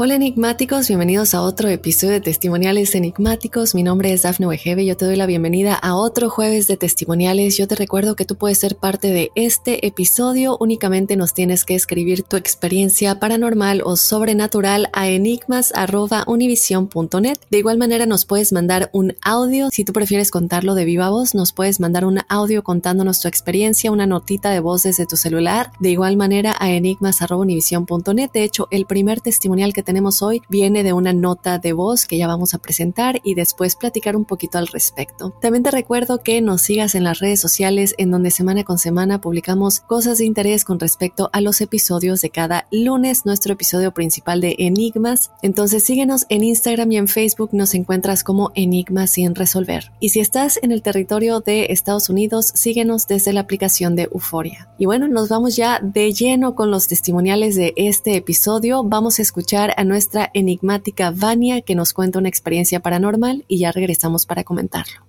Hola 0.00 0.14
enigmáticos, 0.14 0.86
bienvenidos 0.86 1.34
a 1.34 1.42
otro 1.42 1.68
episodio 1.68 2.12
de 2.12 2.20
Testimoniales 2.20 2.94
Enigmáticos. 2.94 3.74
Mi 3.74 3.82
nombre 3.82 4.12
es 4.12 4.22
Dafne 4.22 4.46
Wegebe, 4.46 4.86
yo 4.86 4.96
te 4.96 5.04
doy 5.04 5.16
la 5.16 5.26
bienvenida 5.26 5.74
a 5.74 5.96
otro 5.96 6.30
jueves 6.30 6.68
de 6.68 6.76
testimoniales. 6.76 7.56
Yo 7.56 7.66
te 7.66 7.74
recuerdo 7.74 8.14
que 8.14 8.24
tú 8.24 8.36
puedes 8.36 8.58
ser 8.58 8.76
parte 8.76 9.10
de 9.10 9.32
este 9.34 9.88
episodio, 9.88 10.56
únicamente 10.60 11.16
nos 11.16 11.34
tienes 11.34 11.64
que 11.64 11.74
escribir 11.74 12.22
tu 12.22 12.36
experiencia 12.36 13.18
paranormal 13.18 13.82
o 13.84 13.96
sobrenatural 13.96 14.88
a 14.92 15.08
enigmas.univision.net. 15.08 17.38
De 17.50 17.58
igual 17.58 17.78
manera 17.78 18.06
nos 18.06 18.24
puedes 18.24 18.52
mandar 18.52 18.90
un 18.92 19.16
audio, 19.20 19.68
si 19.72 19.84
tú 19.84 19.92
prefieres 19.92 20.30
contarlo 20.30 20.76
de 20.76 20.84
viva 20.84 21.10
voz, 21.10 21.34
nos 21.34 21.52
puedes 21.52 21.80
mandar 21.80 22.04
un 22.04 22.20
audio 22.28 22.62
contándonos 22.62 23.20
tu 23.20 23.26
experiencia, 23.26 23.90
una 23.90 24.06
notita 24.06 24.50
de 24.50 24.60
voz 24.60 24.84
desde 24.84 25.06
tu 25.06 25.16
celular. 25.16 25.72
De 25.80 25.90
igual 25.90 26.16
manera 26.16 26.54
a 26.56 26.70
enigmas.univision.net. 26.70 28.30
De 28.32 28.44
hecho, 28.44 28.68
el 28.70 28.86
primer 28.86 29.20
testimonial 29.20 29.72
que 29.72 29.87
tenemos 29.88 30.20
hoy 30.20 30.42
viene 30.50 30.82
de 30.82 30.92
una 30.92 31.14
nota 31.14 31.58
de 31.58 31.72
voz 31.72 32.04
que 32.04 32.18
ya 32.18 32.26
vamos 32.26 32.52
a 32.52 32.58
presentar 32.58 33.22
y 33.24 33.34
después 33.34 33.74
platicar 33.74 34.16
un 34.16 34.26
poquito 34.26 34.58
al 34.58 34.66
respecto. 34.66 35.32
También 35.40 35.62
te 35.62 35.70
recuerdo 35.70 36.18
que 36.18 36.42
nos 36.42 36.60
sigas 36.60 36.94
en 36.94 37.04
las 37.04 37.20
redes 37.20 37.40
sociales 37.40 37.94
en 37.96 38.10
donde 38.10 38.30
semana 38.30 38.64
con 38.64 38.76
semana 38.76 39.22
publicamos 39.22 39.80
cosas 39.80 40.18
de 40.18 40.26
interés 40.26 40.66
con 40.66 40.78
respecto 40.78 41.30
a 41.32 41.40
los 41.40 41.62
episodios 41.62 42.20
de 42.20 42.28
cada 42.28 42.66
lunes, 42.70 43.24
nuestro 43.24 43.54
episodio 43.54 43.94
principal 43.94 44.42
de 44.42 44.56
Enigmas. 44.58 45.30
Entonces 45.40 45.84
síguenos 45.84 46.26
en 46.28 46.44
Instagram 46.44 46.92
y 46.92 46.98
en 46.98 47.08
Facebook 47.08 47.48
nos 47.52 47.72
encuentras 47.72 48.24
como 48.24 48.52
Enigmas 48.54 49.12
sin 49.12 49.34
resolver. 49.34 49.90
Y 50.00 50.10
si 50.10 50.20
estás 50.20 50.60
en 50.62 50.70
el 50.70 50.82
territorio 50.82 51.40
de 51.40 51.68
Estados 51.70 52.10
Unidos, 52.10 52.52
síguenos 52.54 53.06
desde 53.06 53.32
la 53.32 53.40
aplicación 53.40 53.96
de 53.96 54.10
Euforia. 54.12 54.68
Y 54.76 54.84
bueno, 54.84 55.08
nos 55.08 55.30
vamos 55.30 55.56
ya 55.56 55.80
de 55.82 56.12
lleno 56.12 56.54
con 56.54 56.70
los 56.70 56.88
testimoniales 56.88 57.56
de 57.56 57.72
este 57.76 58.16
episodio. 58.16 58.84
Vamos 58.84 59.18
a 59.18 59.22
escuchar 59.22 59.72
a 59.78 59.84
nuestra 59.84 60.28
enigmática 60.34 61.12
Vania 61.14 61.60
que 61.60 61.76
nos 61.76 61.92
cuenta 61.92 62.18
una 62.18 62.28
experiencia 62.28 62.80
paranormal 62.80 63.44
y 63.46 63.60
ya 63.60 63.70
regresamos 63.70 64.26
para 64.26 64.42
comentarlo. 64.42 65.06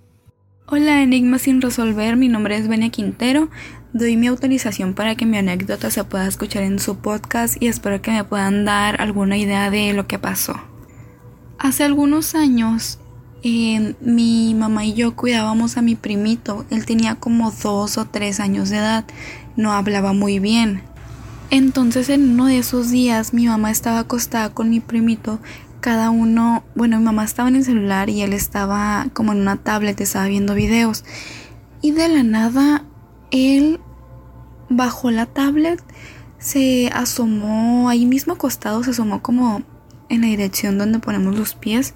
Hola 0.67 1.01
Enigma 1.01 1.39
sin 1.39 1.59
resolver, 1.59 2.15
mi 2.15 2.27
nombre 2.27 2.55
es 2.55 2.67
Vania 2.67 2.91
Quintero. 2.91 3.49
Doy 3.93 4.15
mi 4.15 4.27
autorización 4.27 4.93
para 4.93 5.15
que 5.15 5.25
mi 5.25 5.37
anécdota 5.37 5.89
se 5.89 6.03
pueda 6.03 6.27
escuchar 6.27 6.61
en 6.61 6.77
su 6.77 6.97
podcast 6.97 7.59
y 7.59 7.67
espero 7.67 8.03
que 8.03 8.11
me 8.11 8.23
puedan 8.23 8.63
dar 8.63 9.01
alguna 9.01 9.39
idea 9.39 9.71
de 9.71 9.91
lo 9.93 10.05
que 10.05 10.19
pasó. 10.19 10.53
Hace 11.57 11.83
algunos 11.83 12.35
años 12.35 12.99
eh, 13.41 13.95
mi 14.01 14.53
mamá 14.53 14.85
y 14.85 14.93
yo 14.93 15.15
cuidábamos 15.15 15.77
a 15.77 15.81
mi 15.81 15.95
primito. 15.95 16.67
Él 16.69 16.85
tenía 16.85 17.15
como 17.15 17.49
dos 17.49 17.97
o 17.97 18.05
tres 18.05 18.39
años 18.39 18.69
de 18.69 18.77
edad. 18.77 19.05
No 19.55 19.73
hablaba 19.73 20.13
muy 20.13 20.37
bien. 20.37 20.83
Entonces 21.51 22.09
en 22.09 22.29
uno 22.29 22.45
de 22.45 22.59
esos 22.59 22.91
días 22.91 23.33
mi 23.33 23.47
mamá 23.47 23.71
estaba 23.71 23.99
acostada 23.99 24.49
con 24.53 24.69
mi 24.69 24.79
primito. 24.79 25.39
Cada 25.81 26.11
uno, 26.11 26.63
bueno, 26.75 26.99
mi 26.99 27.05
mamá 27.05 27.23
estaba 27.23 27.49
en 27.49 27.55
el 27.55 27.63
celular 27.63 28.09
y 28.09 28.21
él 28.21 28.33
estaba 28.33 29.07
como 29.13 29.31
en 29.31 29.39
una 29.39 29.55
tablet, 29.57 29.99
estaba 29.99 30.27
viendo 30.27 30.53
videos. 30.53 31.05
Y 31.81 31.91
de 31.91 32.09
la 32.09 32.23
nada, 32.23 32.83
él 33.31 33.79
bajó 34.69 35.09
la 35.09 35.25
tablet, 35.25 35.81
se 36.37 36.89
asomó, 36.93 37.89
ahí 37.89 38.05
mismo 38.05 38.33
acostado, 38.33 38.83
se 38.83 38.91
asomó 38.91 39.21
como 39.21 39.63
en 40.09 40.21
la 40.21 40.27
dirección 40.27 40.77
donde 40.77 40.99
ponemos 40.99 41.37
los 41.37 41.55
pies. 41.55 41.95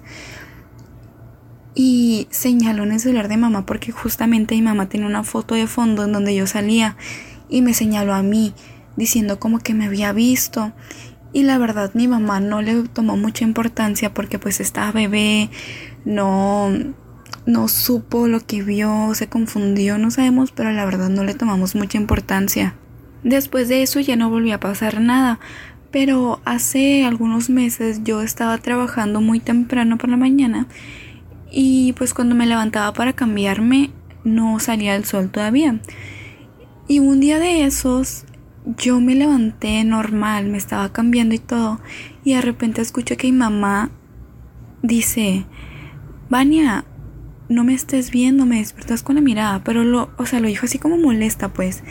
Y 1.76 2.26
señaló 2.30 2.84
en 2.84 2.92
el 2.92 3.00
celular 3.00 3.28
de 3.28 3.36
mamá 3.36 3.66
porque 3.66 3.92
justamente 3.92 4.54
mi 4.54 4.62
mamá 4.62 4.88
tenía 4.88 5.06
una 5.06 5.22
foto 5.24 5.54
de 5.54 5.66
fondo 5.66 6.04
en 6.04 6.12
donde 6.12 6.34
yo 6.34 6.46
salía 6.46 6.96
y 7.48 7.62
me 7.62 7.74
señaló 7.74 8.14
a 8.14 8.22
mí 8.22 8.54
diciendo 8.96 9.38
como 9.38 9.58
que 9.58 9.74
me 9.74 9.86
había 9.86 10.12
visto 10.12 10.72
y 11.32 11.42
la 11.42 11.58
verdad 11.58 11.90
mi 11.94 12.08
mamá 12.08 12.40
no 12.40 12.62
le 12.62 12.84
tomó 12.84 13.16
mucha 13.16 13.44
importancia 13.44 14.14
porque 14.14 14.38
pues 14.38 14.60
estaba 14.60 14.92
bebé, 14.92 15.50
no 16.04 16.70
no 17.46 17.68
supo 17.68 18.26
lo 18.26 18.40
que 18.40 18.62
vio, 18.62 19.12
se 19.14 19.28
confundió, 19.28 19.98
no 19.98 20.10
sabemos, 20.10 20.50
pero 20.52 20.70
la 20.70 20.84
verdad 20.86 21.10
no 21.10 21.24
le 21.24 21.34
tomamos 21.34 21.74
mucha 21.74 21.98
importancia. 21.98 22.74
Después 23.22 23.68
de 23.68 23.82
eso 23.82 24.00
ya 24.00 24.16
no 24.16 24.30
volvió 24.30 24.54
a 24.54 24.60
pasar 24.60 25.00
nada, 25.00 25.40
pero 25.90 26.40
hace 26.44 27.04
algunos 27.04 27.50
meses 27.50 28.02
yo 28.04 28.22
estaba 28.22 28.56
trabajando 28.58 29.20
muy 29.20 29.40
temprano 29.40 29.98
por 29.98 30.08
la 30.10 30.16
mañana 30.16 30.66
y 31.50 31.92
pues 31.94 32.14
cuando 32.14 32.34
me 32.34 32.46
levantaba 32.46 32.92
para 32.92 33.12
cambiarme 33.12 33.90
no 34.24 34.58
salía 34.58 34.96
el 34.96 35.04
sol 35.04 35.30
todavía. 35.30 35.80
Y 36.88 36.98
un 36.98 37.20
día 37.20 37.38
de 37.38 37.64
esos 37.64 38.24
yo 38.78 39.00
me 39.00 39.14
levanté 39.14 39.84
normal, 39.84 40.46
me 40.46 40.58
estaba 40.58 40.92
cambiando 40.92 41.34
y 41.34 41.38
todo, 41.38 41.80
y 42.24 42.34
de 42.34 42.40
repente 42.40 42.80
escucho 42.80 43.16
que 43.16 43.26
mi 43.26 43.38
mamá 43.38 43.90
dice, 44.82 45.44
Vania, 46.30 46.84
no 47.48 47.64
me 47.64 47.74
estés 47.74 48.10
viendo, 48.10 48.46
me 48.46 48.58
despertas 48.58 49.02
con 49.02 49.16
la 49.16 49.20
mirada, 49.20 49.62
pero 49.64 49.84
lo, 49.84 50.10
o 50.16 50.26
sea, 50.26 50.40
lo 50.40 50.48
dijo 50.48 50.66
así 50.66 50.78
como 50.78 50.96
molesta, 50.96 51.48
pues. 51.52 51.82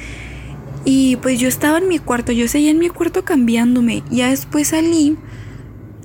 Y 0.85 1.15
pues 1.17 1.39
yo 1.39 1.47
estaba 1.47 1.77
en 1.77 1.87
mi 1.87 1.99
cuarto, 1.99 2.31
yo 2.31 2.47
seguía 2.47 2.71
en 2.71 2.79
mi 2.79 2.89
cuarto 2.89 3.23
cambiándome. 3.23 4.03
Ya 4.11 4.29
después 4.29 4.69
salí 4.69 5.15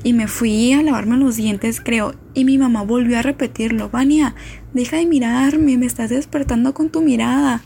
y 0.05 0.13
me 0.13 0.29
fui 0.29 0.73
a 0.73 0.83
lavarme 0.83 1.17
los 1.17 1.37
dientes, 1.37 1.81
creo. 1.81 2.15
Y 2.35 2.45
mi 2.45 2.59
mamá 2.59 2.83
volvió 2.83 3.19
a 3.19 3.23
repetirlo. 3.23 3.91
Vania, 3.91 4.37
deja 4.75 4.97
de 4.97 5.07
mirarme, 5.07 5.79
me 5.79 5.87
estás 5.87 6.11
despertando 6.11 6.75
con 6.75 6.91
tu 6.91 7.01
mirada. 7.01 7.63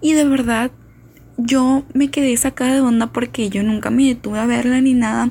Y 0.00 0.12
de 0.14 0.24
verdad, 0.24 0.70
yo 1.36 1.84
me 1.94 2.10
quedé 2.10 2.36
sacada 2.36 2.74
de 2.74 2.80
onda 2.80 3.12
porque 3.12 3.48
yo 3.50 3.62
nunca 3.62 3.90
me 3.90 4.04
detuve 4.04 4.38
a 4.38 4.46
verla 4.46 4.80
ni 4.80 4.94
nada. 4.94 5.30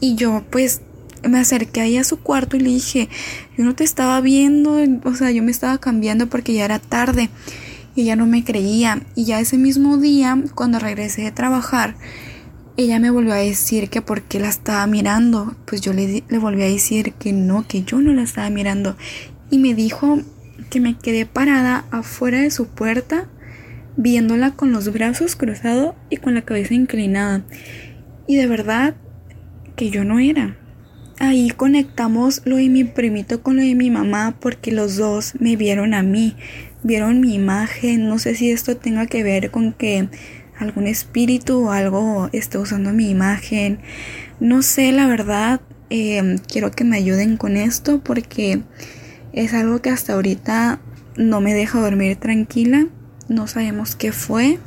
Y 0.00 0.14
yo 0.14 0.44
pues 0.50 0.82
me 1.28 1.38
acerqué 1.38 1.80
ahí 1.80 1.96
a 1.96 2.04
su 2.04 2.18
cuarto 2.20 2.56
y 2.56 2.60
le 2.60 2.70
dije, 2.70 3.08
yo 3.56 3.64
no 3.64 3.74
te 3.74 3.84
estaba 3.84 4.20
viendo, 4.20 4.78
o 5.04 5.14
sea, 5.14 5.30
yo 5.30 5.42
me 5.42 5.50
estaba 5.50 5.78
cambiando 5.78 6.28
porque 6.28 6.54
ya 6.54 6.64
era 6.64 6.78
tarde. 6.78 7.30
Y 7.94 8.02
ella 8.02 8.16
no 8.16 8.26
me 8.26 8.44
creía. 8.44 9.02
Y 9.14 9.24
ya 9.24 9.40
ese 9.40 9.56
mismo 9.56 9.96
día, 9.96 10.38
cuando 10.54 10.78
regresé 10.78 11.22
de 11.22 11.32
trabajar, 11.32 11.96
ella 12.76 12.98
me 12.98 13.10
volvió 13.10 13.32
a 13.32 13.36
decir 13.36 13.88
que 13.88 14.02
por 14.02 14.22
qué 14.22 14.38
la 14.38 14.48
estaba 14.48 14.86
mirando. 14.86 15.56
Pues 15.64 15.80
yo 15.80 15.94
le, 15.94 16.22
le 16.28 16.38
volví 16.38 16.62
a 16.62 16.66
decir 16.66 17.14
que 17.14 17.32
no, 17.32 17.66
que 17.66 17.84
yo 17.84 18.00
no 18.00 18.12
la 18.12 18.22
estaba 18.22 18.50
mirando. 18.50 18.96
Y 19.50 19.58
me 19.58 19.74
dijo 19.74 20.18
que 20.68 20.80
me 20.80 20.98
quedé 20.98 21.24
parada 21.24 21.86
afuera 21.90 22.40
de 22.40 22.50
su 22.50 22.66
puerta, 22.66 23.28
viéndola 23.96 24.52
con 24.52 24.72
los 24.72 24.92
brazos 24.92 25.36
cruzados 25.36 25.94
y 26.10 26.16
con 26.16 26.34
la 26.34 26.42
cabeza 26.42 26.74
inclinada. 26.74 27.44
Y 28.26 28.36
de 28.36 28.46
verdad 28.46 28.94
que 29.76 29.90
yo 29.90 30.04
no 30.04 30.18
era. 30.18 30.56
Ahí 31.18 31.50
conectamos 31.50 32.42
lo 32.44 32.56
de 32.56 32.68
mi 32.68 32.84
primito 32.84 33.42
con 33.42 33.56
lo 33.56 33.62
de 33.62 33.74
mi 33.74 33.90
mamá 33.90 34.36
porque 34.38 34.70
los 34.70 34.96
dos 34.96 35.34
me 35.38 35.56
vieron 35.56 35.94
a 35.94 36.02
mí, 36.02 36.36
vieron 36.82 37.20
mi 37.20 37.34
imagen. 37.34 38.08
No 38.08 38.18
sé 38.18 38.34
si 38.34 38.50
esto 38.50 38.76
tenga 38.76 39.06
que 39.06 39.22
ver 39.22 39.50
con 39.50 39.72
que 39.72 40.08
algún 40.58 40.86
espíritu 40.86 41.66
o 41.66 41.70
algo 41.70 42.28
esté 42.32 42.58
usando 42.58 42.92
mi 42.92 43.08
imagen. 43.08 43.78
No 44.40 44.60
sé, 44.60 44.92
la 44.92 45.06
verdad, 45.06 45.62
eh, 45.88 46.36
quiero 46.48 46.70
que 46.70 46.84
me 46.84 46.98
ayuden 46.98 47.38
con 47.38 47.56
esto 47.56 48.00
porque 48.00 48.60
es 49.32 49.54
algo 49.54 49.80
que 49.80 49.90
hasta 49.90 50.14
ahorita 50.14 50.80
no 51.16 51.40
me 51.40 51.54
deja 51.54 51.80
dormir 51.80 52.16
tranquila. 52.16 52.88
No 53.28 53.46
sabemos 53.46 53.96
qué 53.96 54.12
fue. 54.12 54.58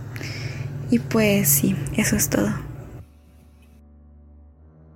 Y 0.91 0.99
pues 0.99 1.49
sí, 1.49 1.75
eso 1.95 2.15
es 2.15 2.29
todo. 2.29 2.49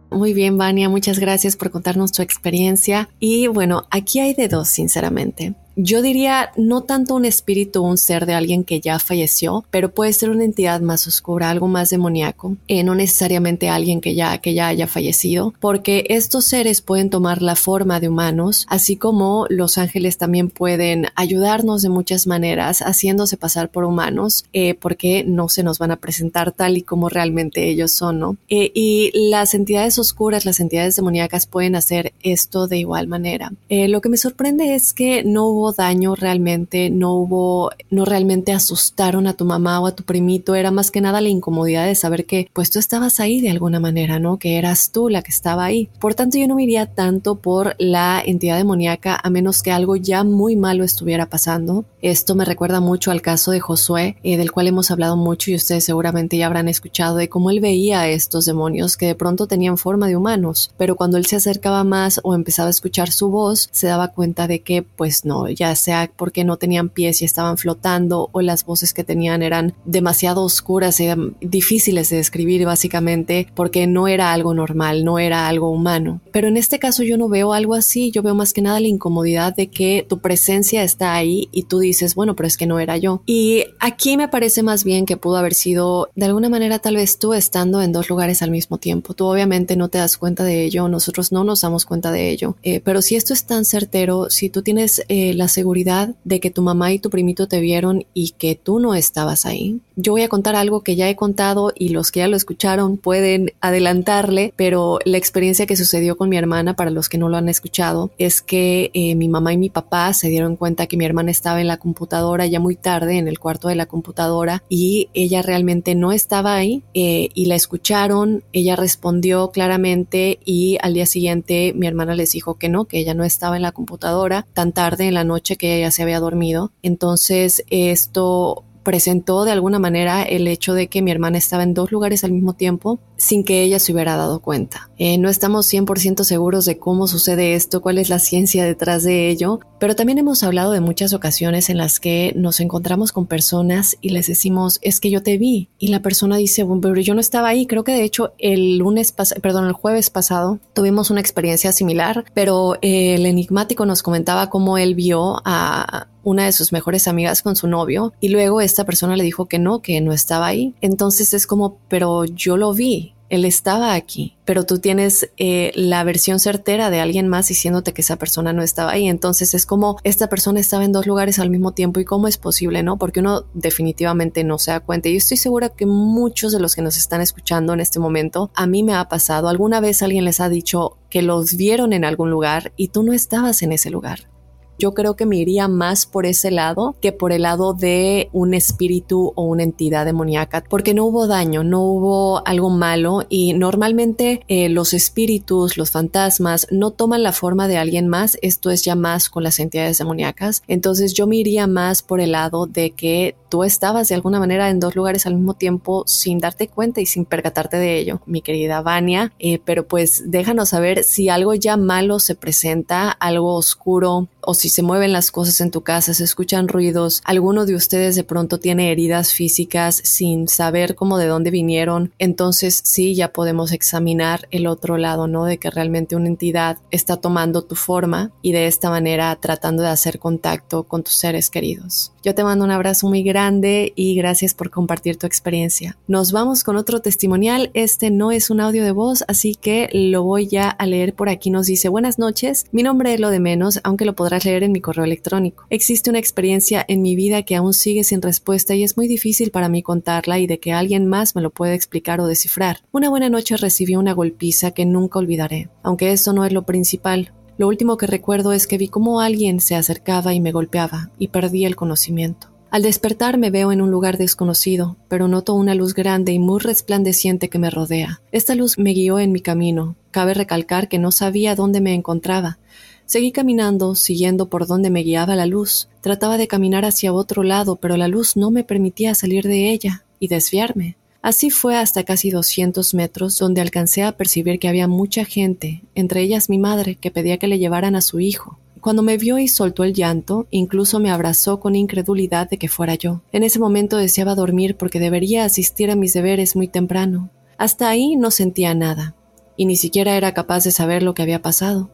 Muy 0.10 0.34
bien, 0.34 0.58
Vania, 0.58 0.90
muchas 0.90 1.18
gracias 1.18 1.56
por 1.56 1.72
contarnos 1.72 2.12
tu 2.12 2.22
experiencia. 2.22 3.10
Y 3.20 3.48
bueno, 3.48 3.88
aquí 3.90 4.20
hay 4.20 4.34
de 4.34 4.48
dos, 4.48 4.70
sinceramente. 4.70 5.56
Yo 5.76 6.04
diría 6.04 6.52
no 6.56 6.82
tanto 6.82 7.16
un 7.16 7.26
espíritu 7.26 7.84
o 7.84 7.88
un 7.88 7.98
ser 7.98 8.28
de 8.28 8.36
alguien 8.36 8.64
que 8.64 8.80
ya 8.80 9.00
falleció, 9.00 9.66
pero 9.72 9.92
puede 9.92 10.14
ser 10.14 10.30
una 10.30 10.44
entidad 10.44 10.82
más 10.82 11.08
oscura, 11.08 11.50
algo 11.50 11.68
más 11.68 11.90
demoníaco, 11.90 12.58
eh, 12.68 12.84
no 12.84 12.94
necesariamente 12.94 13.70
alguien 13.70 14.00
que 14.00 14.14
ya, 14.14 14.38
que 14.38 14.54
ya 14.54 14.68
haya 14.68 14.86
fallecido, 14.86 15.54
porque 15.60 16.06
estos 16.10 16.46
seres 16.46 16.82
pueden 16.82 17.10
tomar 17.10 17.42
la 17.42 17.56
forma 17.56 18.00
de 18.00 18.10
humanos, 18.10 18.68
así 18.70 18.98
como 18.98 19.48
los 19.50 19.80
ángeles 19.80 20.18
también 20.18 20.50
pueden 20.50 21.08
ayudarnos 21.16 21.82
de 21.82 21.90
muchas 21.90 22.28
maneras, 22.28 22.82
haciéndose 22.82 23.38
pasar 23.38 23.70
por 23.70 23.84
humanos, 23.84 24.46
eh, 24.54 24.76
porque 24.76 25.24
no 25.24 25.50
se 25.50 25.64
nos 25.64 25.80
van 25.80 25.92
a 25.92 25.96
presentar 25.96 26.52
tal 26.52 26.78
y 26.78 26.84
como 26.84 27.10
realmente 27.10 27.68
ellos 27.68 27.92
son, 27.92 28.20
¿no? 28.20 28.38
Eh, 28.48 28.72
y 28.76 29.30
las 29.32 29.56
entidades 29.56 29.98
oscuras, 29.98 30.46
las 30.46 30.60
entidades 30.60 30.96
demoníacas 30.96 31.48
pueden 31.48 31.76
hacer 31.76 32.14
esto 32.22 32.68
de 32.68 32.78
igual 32.78 33.08
manera. 33.08 33.52
lo 33.70 34.02
que 34.02 34.10
me 34.10 34.18
sorprende 34.18 34.76
es 34.76 34.94
que 34.94 35.24
no 35.24 35.46
hubo 35.48 35.63
daño 35.72 36.16
realmente, 36.16 36.90
no 36.90 37.14
hubo, 37.14 37.72
no 37.90 38.06
realmente 38.06 38.52
asustaron 38.52 39.28
a 39.28 39.34
tu 39.34 39.46
mamá 39.46 39.80
o 39.80 39.88
a 39.88 39.96
tu 39.96 40.04
primito, 40.04 40.56
era 40.56 40.72
más 40.72 40.92
que 40.92 41.02
nada 41.02 41.22
la 41.22 41.30
incomodidad 41.30 41.86
de 41.86 41.96
saber 41.96 42.26
que 42.26 42.50
pues 42.54 42.70
tú 42.72 42.80
estabas 42.80 43.20
ahí 43.20 43.42
de 43.42 43.52
alguna 43.52 43.80
manera, 43.80 44.20
¿no? 44.20 44.38
Que 44.38 44.58
eras 44.58 44.92
tú 44.92 45.10
la 45.10 45.22
que 45.22 45.32
estaba 45.32 45.66
ahí. 45.66 45.90
Por 46.00 46.16
tanto, 46.16 46.38
yo 46.38 46.48
no 46.48 46.56
me 46.56 46.64
iría 46.64 46.88
tanto 46.88 47.36
por 47.36 47.76
la 47.80 48.22
entidad 48.26 48.58
demoníaca 48.58 49.20
a 49.22 49.30
menos 49.30 49.64
que 49.64 49.72
algo 49.72 49.96
ya 49.96 50.24
muy 50.24 50.56
malo 50.56 50.84
estuviera 50.84 51.30
pasando. 51.30 51.86
Esto 52.02 52.36
me 52.36 52.46
recuerda 52.46 52.80
mucho 52.80 53.12
al 53.12 53.22
caso 53.22 53.52
de 53.52 53.60
Josué, 53.60 54.18
eh, 54.24 54.38
del 54.38 54.52
cual 54.52 54.68
hemos 54.68 54.92
hablado 54.92 55.16
mucho 55.16 55.52
y 55.52 55.56
ustedes 55.56 55.86
seguramente 55.86 56.38
ya 56.38 56.48
habrán 56.48 56.68
escuchado 56.68 57.16
de 57.16 57.30
cómo 57.30 57.50
él 57.50 57.60
veía 57.60 58.02
a 58.02 58.08
estos 58.10 58.46
demonios 58.46 58.98
que 58.98 59.08
de 59.08 59.16
pronto 59.16 59.48
tenían 59.48 59.78
forma 59.78 60.08
de 60.08 60.18
humanos, 60.18 60.74
pero 60.78 60.96
cuando 60.96 61.18
él 61.18 61.26
se 61.26 61.36
acercaba 61.36 61.84
más 61.84 62.20
o 62.24 62.36
empezaba 62.36 62.68
a 62.68 62.72
escuchar 62.72 63.12
su 63.12 63.30
voz, 63.30 63.70
se 63.72 63.88
daba 63.88 64.10
cuenta 64.10 64.48
de 64.48 64.62
que 64.62 64.84
pues 64.84 65.26
no, 65.26 65.48
ya 65.54 65.76
sea 65.76 66.12
porque 66.16 66.44
no 66.44 66.58
tenían 66.58 66.90
pies 66.90 67.22
y 67.22 67.26
estaban 67.26 67.58
flotando 67.58 68.30
o 68.32 68.42
las 68.42 68.66
voces 68.66 68.94
que 68.94 69.04
tenían 69.04 69.42
eran 69.42 69.74
demasiado 69.86 70.44
oscuras 70.44 71.00
y 71.00 71.08
difíciles 71.42 72.10
de 72.10 72.18
describir 72.18 72.66
básicamente 72.66 73.48
porque 73.56 73.88
no 73.88 74.08
era 74.08 74.34
algo 74.34 74.54
normal, 74.54 75.04
no 75.04 75.20
era 75.20 75.48
algo 75.48 75.70
humano. 75.70 76.22
Pero 76.32 76.48
en 76.48 76.58
este 76.58 76.80
caso 76.80 77.04
yo 77.04 77.18
no 77.18 77.30
veo 77.30 77.54
algo 77.54 77.74
así, 77.76 78.12
yo 78.12 78.22
veo 78.22 78.36
más 78.36 78.54
que 78.54 78.62
nada 78.62 78.80
la 78.80 78.88
incomodidad 78.88 79.56
de 79.56 79.68
que 79.68 80.06
tu 80.08 80.20
presencia 80.20 80.84
está 80.84 81.14
ahí 81.14 81.50
y 81.52 81.64
tú 81.64 81.80
dices, 81.80 82.16
bueno, 82.16 82.36
pero 82.36 82.48
es 82.48 82.58
que 82.58 82.68
no 82.68 82.80
era 82.80 82.98
yo. 82.98 83.22
Y 83.26 83.66
aquí 83.80 84.18
me 84.18 84.28
parece 84.28 84.64
más 84.64 84.84
bien 84.84 85.06
que 85.06 85.18
pudo 85.18 85.38
haber 85.38 85.54
sido 85.54 86.10
de 86.16 86.26
alguna 86.26 86.50
manera 86.50 86.80
tal 86.80 86.96
vez 86.96 87.20
tú 87.20 87.34
estando 87.34 87.82
en 87.82 87.92
dos 87.92 88.10
lugares 88.10 88.42
al 88.42 88.52
mismo 88.52 88.78
tiempo. 88.78 89.14
Tú 89.14 89.26
obviamente 89.26 89.76
no 89.76 89.90
te 89.90 89.98
das 89.98 90.18
cuenta 90.18 90.44
de 90.44 90.64
ello, 90.64 90.88
nosotros 90.88 91.32
no 91.32 91.44
nos 91.44 91.62
damos 91.62 91.86
cuenta 91.86 92.12
de 92.12 92.30
ello. 92.30 92.56
Eh, 92.64 92.82
pero 92.82 93.02
si 93.02 93.16
esto 93.16 93.34
es 93.34 93.46
tan 93.46 93.66
certero, 93.66 94.30
si 94.30 94.50
tú 94.50 94.62
tienes 94.62 95.04
eh, 95.08 95.34
la 95.34 95.43
seguridad 95.48 96.16
de 96.24 96.40
que 96.40 96.52
tu 96.52 96.62
mamá 96.62 96.92
y 96.92 97.00
tu 97.00 97.10
primito 97.10 97.48
te 97.48 97.60
vieron 97.60 98.06
y 98.14 98.32
que 98.32 98.56
tú 98.56 98.80
no 98.80 98.96
estabas 98.96 99.46
ahí. 99.46 99.80
Yo 99.96 100.14
voy 100.14 100.24
a 100.24 100.30
contar 100.30 100.56
algo 100.56 100.82
que 100.82 100.96
ya 100.96 101.10
he 101.10 101.16
contado 101.16 101.72
y 101.76 101.90
los 101.90 102.12
que 102.12 102.22
ya 102.22 102.28
lo 102.28 102.38
escucharon 102.38 102.98
pueden 102.98 103.54
adelantarle, 103.62 104.54
pero 104.56 105.00
la 105.06 105.18
experiencia 105.18 105.66
que 105.66 105.76
sucedió 105.76 106.18
con 106.18 106.30
mi 106.30 106.38
hermana, 106.38 106.76
para 106.76 106.92
los 106.92 107.10
que 107.10 107.18
no 107.18 107.30
lo 107.30 107.38
han 107.38 107.50
escuchado, 107.50 108.12
es 108.18 108.42
que 108.42 108.92
eh, 108.94 109.16
mi 109.16 109.28
mamá 109.28 109.54
y 109.54 109.58
mi 109.58 109.70
papá 109.70 110.14
se 110.14 110.30
dieron 110.30 110.56
cuenta 110.56 110.88
que 110.88 110.98
mi 110.98 111.06
hermana 111.06 111.32
estaba 111.32 111.62
en 111.62 111.68
la 111.68 111.78
computadora 111.78 112.46
ya 112.48 112.60
muy 112.60 112.76
tarde, 112.76 113.18
en 113.18 113.28
el 113.28 113.40
cuarto 113.40 113.68
de 113.68 113.76
la 113.76 113.86
computadora, 113.86 114.64
y 114.70 115.10
ella 115.14 115.42
realmente 115.42 115.96
no 115.96 116.12
estaba 116.12 116.56
ahí 116.56 116.84
eh, 116.94 117.30
y 117.34 117.46
la 117.46 117.56
escucharon, 117.56 118.44
ella 118.54 118.76
respondió 118.76 119.52
claramente 119.52 120.40
y 120.46 120.78
al 120.82 120.94
día 120.94 121.06
siguiente 121.06 121.74
mi 121.76 121.88
hermana 121.88 122.16
les 122.16 122.32
dijo 122.32 122.56
que 122.56 122.70
no, 122.70 122.86
que 122.86 123.00
ella 123.00 123.14
no 123.14 123.24
estaba 123.24 123.56
en 123.56 123.62
la 123.62 123.72
computadora 123.72 124.46
tan 124.54 124.72
tarde 124.72 125.06
en 125.06 125.14
la 125.14 125.24
noche 125.24 125.33
que 125.42 125.78
ella 125.78 125.92
se 125.92 126.04
había 126.04 126.20
dormido. 126.20 126.72
Entonces 126.82 127.64
esto 127.70 128.64
presentó 128.84 129.46
de 129.46 129.52
alguna 129.52 129.80
manera 129.80 130.24
el 130.24 130.48
hecho 130.48 130.74
de 130.74 130.88
que 130.88 131.02
mi 131.02 131.12
hermana 131.12 131.38
estaba 131.38 131.64
en 131.64 131.74
dos 131.74 131.92
lugares 131.92 132.24
al 132.24 132.34
mismo 132.34 132.54
tiempo 132.54 133.00
sin 133.24 133.44
que 133.44 133.64
ella 133.64 133.80
se 133.80 133.94
hubiera 133.94 134.18
dado 134.18 134.42
cuenta. 134.42 134.90
Eh, 134.98 135.18
no 135.18 135.30
estamos 135.30 135.72
100% 135.72 136.24
seguros 136.24 136.66
de 136.66 136.78
cómo 136.78 137.08
sucede 137.08 137.56
esto, 137.56 137.82
cuál 137.82 137.98
es 137.98 138.10
la 138.10 138.20
ciencia 138.20 138.66
detrás 138.66 139.04
de 139.04 139.30
ello, 139.30 139.60
pero 139.80 139.96
también 139.96 140.18
hemos 140.18 140.44
hablado 140.44 140.72
de 140.72 140.82
muchas 140.82 141.14
ocasiones 141.14 141.70
en 141.70 141.78
las 141.78 142.00
que 142.00 142.34
nos 142.36 142.60
encontramos 142.60 143.12
con 143.12 143.26
personas 143.26 143.98
y 144.02 144.10
les 144.10 144.28
decimos, 144.28 144.80
es 144.82 145.00
que 145.00 145.10
yo 145.10 145.24
te 145.24 145.38
vi, 145.38 145.70
y 145.80 145.88
la 145.88 146.02
persona 146.02 146.38
dice, 146.38 146.64
bueno, 146.64 146.82
pero 146.82 146.96
yo 147.02 147.14
no 147.14 147.22
estaba 147.22 147.48
ahí. 147.48 147.66
Creo 147.66 147.84
que 147.84 147.94
de 147.94 148.04
hecho 148.04 148.34
el 148.38 148.78
lunes, 148.78 149.14
perdón, 149.42 149.68
el 149.68 149.74
jueves 149.74 150.10
pasado 150.10 150.60
tuvimos 150.74 151.10
una 151.10 151.22
experiencia 151.22 151.72
similar, 151.72 152.26
pero 152.34 152.78
el 152.82 153.26
enigmático 153.26 153.86
nos 153.86 154.04
comentaba 154.04 154.50
cómo 154.50 154.78
él 154.78 154.96
vio 154.96 155.42
a 155.46 156.08
una 156.24 156.46
de 156.46 156.52
sus 156.52 156.72
mejores 156.72 157.08
amigas 157.08 157.42
con 157.42 157.56
su 157.56 157.68
novio 157.68 158.14
y 158.20 158.30
luego 158.30 158.62
esta 158.62 158.86
persona 158.86 159.16
le 159.16 159.24
dijo 159.24 159.48
que 159.48 159.60
no, 159.60 159.82
que 159.82 160.00
no 160.02 160.14
estaba 160.14 160.48
ahí. 160.48 160.74
Entonces 160.82 161.34
es 161.34 161.48
como, 161.48 161.78
pero 161.90 162.26
yo 162.26 162.58
lo 162.58 162.74
vi, 162.74 163.13
él 163.34 163.46
estaba 163.46 163.96
aquí, 163.96 164.38
pero 164.46 164.64
tú 164.64 164.78
tienes 164.78 165.32
eh, 165.38 165.72
la 165.74 166.04
versión 166.04 166.40
certera 166.40 166.92
de 166.92 167.00
alguien 167.00 167.28
más 167.28 167.48
diciéndote 167.48 167.92
que 167.92 168.04
esa 168.04 168.18
persona 168.18 168.54
no 168.54 168.62
estaba 168.62 168.92
ahí. 168.92 169.08
Entonces 169.08 169.56
es 169.56 169.66
como 169.66 169.98
esta 170.04 170.30
persona 170.30 170.60
estaba 170.60 170.86
en 170.86 170.92
dos 170.92 171.08
lugares 171.08 171.40
al 171.40 171.50
mismo 171.50 171.72
tiempo 171.72 172.00
y 172.00 172.06
cómo 172.06 172.28
es 172.28 172.38
posible, 172.38 172.84
¿no? 172.84 172.98
Porque 172.98 173.22
uno 173.22 173.46
definitivamente 173.56 174.44
no 174.44 174.60
se 174.60 174.70
da 174.70 174.82
cuenta. 174.82 175.10
Y 175.10 175.16
estoy 175.16 175.38
segura 175.38 175.70
que 175.70 175.88
muchos 175.88 176.52
de 176.52 176.60
los 176.60 176.76
que 176.76 176.84
nos 176.84 176.96
están 176.96 177.22
escuchando 177.22 177.74
en 177.74 177.80
este 177.80 177.98
momento, 177.98 178.52
a 178.54 178.68
mí 178.68 178.84
me 178.84 178.94
ha 178.94 179.10
pasado. 179.10 179.48
Alguna 179.48 179.80
vez 179.80 180.04
alguien 180.04 180.26
les 180.26 180.40
ha 180.40 180.48
dicho 180.48 181.00
que 181.10 181.24
los 181.24 181.58
vieron 181.58 181.92
en 181.92 182.06
algún 182.06 182.30
lugar 182.30 182.72
y 182.78 182.90
tú 182.90 183.02
no 183.02 183.14
estabas 183.14 183.64
en 183.64 183.72
ese 183.72 183.90
lugar 183.90 184.33
yo 184.80 184.94
creo 184.94 185.16
que 185.16 185.26
me 185.26 185.38
iría 185.38 185.68
más 185.68 186.06
por 186.06 186.26
ese 186.26 186.52
lado 186.52 186.96
que 187.02 187.12
por 187.12 187.32
el 187.32 187.44
lado 187.44 187.74
de 187.74 188.30
un 188.34 188.54
espíritu 188.54 189.34
o 189.36 189.44
una 189.44 189.64
entidad 189.64 190.06
demoníaca, 190.06 190.64
porque 190.70 190.94
no 190.94 191.06
hubo 191.06 191.28
daño, 191.28 191.64
no 191.64 191.82
hubo 191.84 192.46
algo 192.48 192.70
malo 192.70 193.26
y 193.30 193.54
normalmente 193.54 194.44
eh, 194.48 194.70
los 194.70 194.94
espíritus, 194.94 195.78
los 195.78 195.92
fantasmas 195.92 196.68
no 196.72 196.92
toman 196.92 197.24
la 197.24 197.32
forma 197.32 197.68
de 197.68 197.78
alguien 197.78 198.08
más, 198.08 198.38
esto 198.42 198.70
es 198.70 198.84
ya 198.84 198.96
más 198.96 199.30
con 199.30 199.44
las 199.44 199.60
entidades 199.60 199.98
demoníacas, 199.98 200.64
entonces 200.68 201.14
yo 201.14 201.28
me 201.28 201.38
iría 201.38 201.68
más 201.68 202.02
por 202.02 202.20
el 202.20 202.34
lado 202.34 202.66
de 202.66 202.92
que 202.92 203.36
tú 203.50 203.64
estabas 203.64 204.10
de 204.10 204.16
alguna 204.16 204.40
manera 204.40 204.70
en 204.70 204.80
dos 204.80 204.96
lugares 204.96 205.26
al 205.26 205.36
mismo 205.36 205.54
tiempo 205.54 206.04
sin 206.08 206.40
darte 206.40 206.68
cuenta 206.68 207.02
y 207.02 207.06
sin 207.06 207.26
percatarte 207.26 207.78
de 207.78 208.00
ello, 208.00 208.22
mi 208.26 208.42
querida 208.42 208.82
Vania, 208.82 209.32
eh, 209.40 209.60
pero 209.64 209.88
pues 209.88 210.24
déjanos 210.26 210.70
saber 210.70 211.04
si 211.04 211.30
algo 211.30 211.54
ya 211.54 211.78
malo 211.78 212.20
se 212.20 212.36
presenta, 212.36 213.12
algo 213.12 213.56
oscuro 213.56 214.28
o 214.42 214.54
si 214.54 214.63
se 214.70 214.84
mueven 214.84 215.12
las 215.12 215.32
cosas 215.32 215.62
en 215.62 215.72
tu 215.72 215.82
casa, 215.82 216.14
se 216.14 216.24
escuchan 216.24 216.68
ruidos, 216.68 217.22
alguno 217.26 217.66
de 217.66 217.76
ustedes 217.76 218.16
de 218.16 218.24
pronto 218.24 218.60
tiene 218.60 218.92
heridas 218.92 219.34
físicas 219.34 220.02
sin 220.04 220.48
saber 220.48 220.96
cómo 220.96 221.18
de 221.18 221.28
dónde 221.28 221.52
vinieron, 221.52 222.14
entonces 222.20 222.82
sí 222.84 223.16
ya 223.16 223.34
podemos 223.34 223.72
examinar 223.72 224.48
el 224.52 224.68
otro 224.68 224.98
lado, 224.98 225.28
¿no? 225.28 225.46
De 225.46 225.58
que 225.58 225.70
realmente 225.70 226.16
una 226.16 226.28
entidad 226.28 226.78
está 226.92 227.18
tomando 227.18 227.64
tu 227.64 227.76
forma 227.76 228.32
y 228.42 228.52
de 228.54 228.68
esta 228.68 228.90
manera 228.90 229.36
tratando 229.36 229.84
de 229.84 229.90
hacer 229.90 230.20
contacto 230.20 230.84
con 230.84 231.04
tus 231.04 231.16
seres 231.16 231.50
queridos. 231.50 232.13
Yo 232.24 232.34
te 232.34 232.46
mando 232.46 232.64
un 232.64 232.72
abrazo 232.72 233.10
muy 233.10 233.22
grande 233.22 233.92
y 233.98 234.16
gracias 234.16 234.54
por 234.54 234.70
compartir 234.70 235.18
tu 235.18 235.28
experiencia. 235.28 235.98
Nos 236.08 236.32
vamos 236.32 236.64
con 236.64 236.78
otro 236.78 237.02
testimonial. 237.02 237.70
Este 237.74 238.12
no 238.12 238.32
es 238.32 238.50
un 238.50 238.62
audio 238.62 238.86
de 238.86 238.94
voz, 238.94 239.26
así 239.28 239.56
que 239.56 239.90
lo 239.92 240.24
voy 240.24 240.48
ya 240.48 240.70
a 240.70 240.86
leer 240.86 241.16
por 241.16 241.28
aquí. 241.28 241.50
Nos 241.50 241.68
dice, 241.68 241.90
buenas 241.90 242.20
noches, 242.20 242.68
mi 242.72 242.82
nombre 242.82 243.14
es 243.14 243.20
lo 243.20 243.30
de 243.30 243.42
menos, 243.42 243.82
aunque 243.84 244.06
lo 244.06 244.16
podrás 244.16 244.46
leer 244.46 244.64
en 244.64 244.72
mi 244.72 244.80
correo 244.80 245.04
electrónico. 245.04 245.66
Existe 245.70 246.12
una 246.12 246.20
experiencia 246.20 246.86
en 246.88 247.02
mi 247.02 247.18
vida 247.18 247.44
que 247.44 247.58
aún 247.58 247.74
sigue 247.74 248.06
sin 248.06 248.22
respuesta 248.22 248.74
y 248.74 248.84
es 248.84 248.96
muy 248.96 249.10
difícil 249.10 249.52
para 249.52 249.68
mí 249.68 249.84
contarla 249.84 250.40
y 250.40 250.48
de 250.48 250.62
que 250.62 250.72
alguien 250.72 251.08
más 251.08 251.36
me 251.36 251.42
lo 251.42 251.50
pueda 251.50 251.74
explicar 251.74 252.22
o 252.22 252.28
descifrar. 252.28 252.78
Una 252.94 253.10
buena 253.10 253.28
noche 253.28 253.58
recibí 253.58 253.98
una 253.98 254.14
golpiza 254.14 254.72
que 254.72 254.86
nunca 254.86 255.20
olvidaré, 255.20 255.68
aunque 255.84 256.14
eso 256.14 256.32
no 256.32 256.46
es 256.46 256.54
lo 256.54 256.66
principal. 256.66 257.34
Lo 257.58 257.68
último 257.68 257.98
que 257.98 258.08
recuerdo 258.08 258.52
es 258.52 258.68
que 258.68 258.78
vi 258.78 258.88
cómo 258.88 259.22
alguien 259.22 259.60
se 259.60 259.76
acercaba 259.76 260.34
y 260.34 260.40
me 260.40 260.52
golpeaba, 260.52 261.12
y 261.20 261.28
perdí 261.28 261.66
el 261.66 261.76
conocimiento. 261.76 262.54
Al 262.74 262.82
despertar 262.82 263.38
me 263.38 263.52
veo 263.52 263.72
en 263.72 263.82
un 263.82 263.92
lugar 263.92 264.18
desconocido, 264.18 264.98
pero 265.08 265.28
noto 265.28 265.54
una 265.54 265.76
luz 265.76 265.94
grande 265.94 266.32
y 266.32 266.40
muy 266.40 266.60
resplandeciente 266.60 267.48
que 267.48 267.60
me 267.60 267.70
rodea. 267.70 268.22
Esta 268.32 268.56
luz 268.56 268.80
me 268.80 268.94
guió 268.94 269.20
en 269.20 269.32
mi 269.32 269.42
camino. 269.42 269.96
Cabe 270.10 270.34
recalcar 270.34 270.90
que 270.90 270.98
no 270.98 271.12
sabía 271.12 271.54
dónde 271.54 271.82
me 271.82 271.94
encontraba. 271.94 272.58
Seguí 273.06 273.32
caminando, 273.32 273.94
siguiendo 273.94 274.50
por 274.50 274.66
donde 274.66 274.90
me 274.90 275.04
guiaba 275.04 275.36
la 275.36 275.46
luz. 275.46 275.88
Trataba 276.02 276.40
de 276.40 276.48
caminar 276.48 276.84
hacia 276.84 277.14
otro 277.14 277.44
lado, 277.44 277.76
pero 277.76 277.96
la 277.96 278.08
luz 278.08 278.36
no 278.36 278.50
me 278.50 278.64
permitía 278.64 279.14
salir 279.14 279.46
de 279.46 279.70
ella 279.70 280.04
y 280.18 280.28
desviarme. 280.28 280.98
Así 281.24 281.52
fue 281.52 281.78
hasta 281.78 282.04
casi 282.04 282.32
200 282.32 282.94
metros, 282.96 283.38
donde 283.38 283.62
alcancé 283.62 284.04
a 284.04 284.18
percibir 284.18 284.60
que 284.60 284.68
había 284.68 284.90
mucha 284.90 285.24
gente, 285.24 285.82
entre 285.96 286.20
ellas 286.20 286.50
mi 286.50 286.58
madre, 286.58 286.96
que 286.96 287.12
pedía 287.12 287.38
que 287.38 287.48
le 287.48 287.60
llevaran 287.60 287.96
a 287.96 288.02
su 288.02 288.20
hijo. 288.20 288.60
Cuando 288.82 289.04
me 289.04 289.18
vio 289.18 289.40
y 289.40 289.48
soltó 289.48 289.86
el 289.86 289.94
llanto, 289.94 290.48
incluso 290.52 291.00
me 291.00 291.12
abrazó 291.12 291.62
con 291.62 291.78
incredulidad 291.78 292.50
de 292.50 292.58
que 292.58 292.68
fuera 292.68 292.96
yo. 292.96 293.22
En 293.32 293.44
ese 293.44 293.58
momento 293.58 293.96
deseaba 293.96 294.36
dormir 294.36 294.76
porque 294.76 295.00
debería 295.00 295.46
asistir 295.46 295.90
a 295.92 295.96
mis 295.96 296.12
deberes 296.12 296.58
muy 296.58 296.68
temprano. 296.68 297.30
Hasta 297.58 297.88
ahí 297.88 298.18
no 298.18 298.30
sentía 298.30 298.76
nada, 298.76 299.16
y 299.56 299.66
ni 299.66 299.78
siquiera 299.78 300.18
era 300.18 300.34
capaz 300.34 300.66
de 300.66 300.72
saber 300.72 301.04
lo 301.04 301.14
que 301.14 301.22
había 301.22 301.42
pasado. 301.42 301.90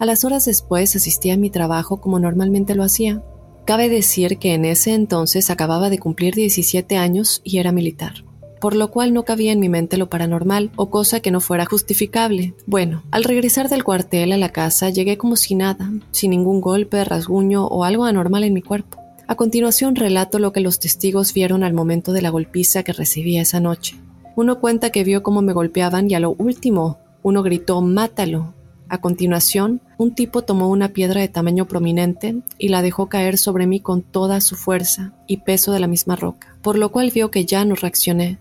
A 0.00 0.04
las 0.04 0.24
horas 0.24 0.46
después 0.46 0.96
asistí 0.96 1.30
a 1.30 1.36
mi 1.36 1.48
trabajo 1.48 2.00
como 2.00 2.18
normalmente 2.18 2.74
lo 2.74 2.82
hacía. 2.82 3.22
Cabe 3.66 3.88
decir 3.88 4.38
que 4.38 4.54
en 4.54 4.64
ese 4.64 4.94
entonces 4.94 5.48
acababa 5.48 5.90
de 5.90 6.00
cumplir 6.00 6.34
17 6.34 6.96
años 6.96 7.40
y 7.44 7.58
era 7.58 7.70
militar 7.70 8.24
por 8.64 8.76
lo 8.76 8.90
cual 8.90 9.12
no 9.12 9.26
cabía 9.26 9.52
en 9.52 9.60
mi 9.60 9.68
mente 9.68 9.98
lo 9.98 10.08
paranormal 10.08 10.70
o 10.76 10.88
cosa 10.88 11.20
que 11.20 11.30
no 11.30 11.42
fuera 11.42 11.66
justificable. 11.66 12.54
Bueno, 12.64 13.02
al 13.10 13.22
regresar 13.22 13.68
del 13.68 13.84
cuartel 13.84 14.32
a 14.32 14.38
la 14.38 14.48
casa 14.48 14.88
llegué 14.88 15.18
como 15.18 15.36
si 15.36 15.54
nada, 15.54 15.90
sin 16.12 16.30
ningún 16.30 16.62
golpe, 16.62 17.04
rasguño 17.04 17.66
o 17.66 17.84
algo 17.84 18.06
anormal 18.06 18.42
en 18.42 18.54
mi 18.54 18.62
cuerpo. 18.62 19.02
A 19.26 19.34
continuación 19.34 19.96
relato 19.96 20.38
lo 20.38 20.54
que 20.54 20.60
los 20.60 20.78
testigos 20.78 21.34
vieron 21.34 21.62
al 21.62 21.74
momento 21.74 22.14
de 22.14 22.22
la 22.22 22.30
golpiza 22.30 22.84
que 22.84 22.94
recibí 22.94 23.36
esa 23.36 23.60
noche. 23.60 23.96
Uno 24.34 24.60
cuenta 24.60 24.88
que 24.88 25.04
vio 25.04 25.22
cómo 25.22 25.42
me 25.42 25.52
golpeaban 25.52 26.10
y 26.10 26.14
a 26.14 26.20
lo 26.20 26.30
último 26.30 26.96
uno 27.22 27.42
gritó 27.42 27.82
Mátalo. 27.82 28.54
A 28.88 28.98
continuación, 28.98 29.82
un 29.98 30.14
tipo 30.14 30.40
tomó 30.40 30.70
una 30.70 30.88
piedra 30.88 31.20
de 31.20 31.28
tamaño 31.28 31.66
prominente 31.66 32.36
y 32.56 32.68
la 32.68 32.80
dejó 32.80 33.10
caer 33.10 33.36
sobre 33.36 33.66
mí 33.66 33.80
con 33.80 34.00
toda 34.00 34.40
su 34.40 34.56
fuerza 34.56 35.12
y 35.26 35.38
peso 35.38 35.72
de 35.72 35.80
la 35.80 35.86
misma 35.86 36.16
roca, 36.16 36.56
por 36.62 36.78
lo 36.78 36.92
cual 36.92 37.10
vio 37.10 37.30
que 37.30 37.44
ya 37.44 37.64
no 37.64 37.74
reaccioné, 37.74 38.38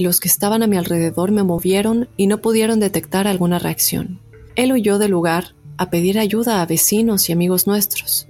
los 0.00 0.20
que 0.20 0.28
estaban 0.28 0.62
a 0.62 0.66
mi 0.66 0.76
alrededor 0.76 1.30
me 1.30 1.42
movieron 1.42 2.08
y 2.16 2.26
no 2.26 2.38
pudieron 2.38 2.80
detectar 2.80 3.26
alguna 3.26 3.58
reacción. 3.58 4.20
Él 4.56 4.72
huyó 4.72 4.98
del 4.98 5.12
lugar 5.12 5.54
a 5.76 5.90
pedir 5.90 6.18
ayuda 6.18 6.60
a 6.60 6.66
vecinos 6.66 7.28
y 7.28 7.32
amigos 7.32 7.66
nuestros, 7.66 8.26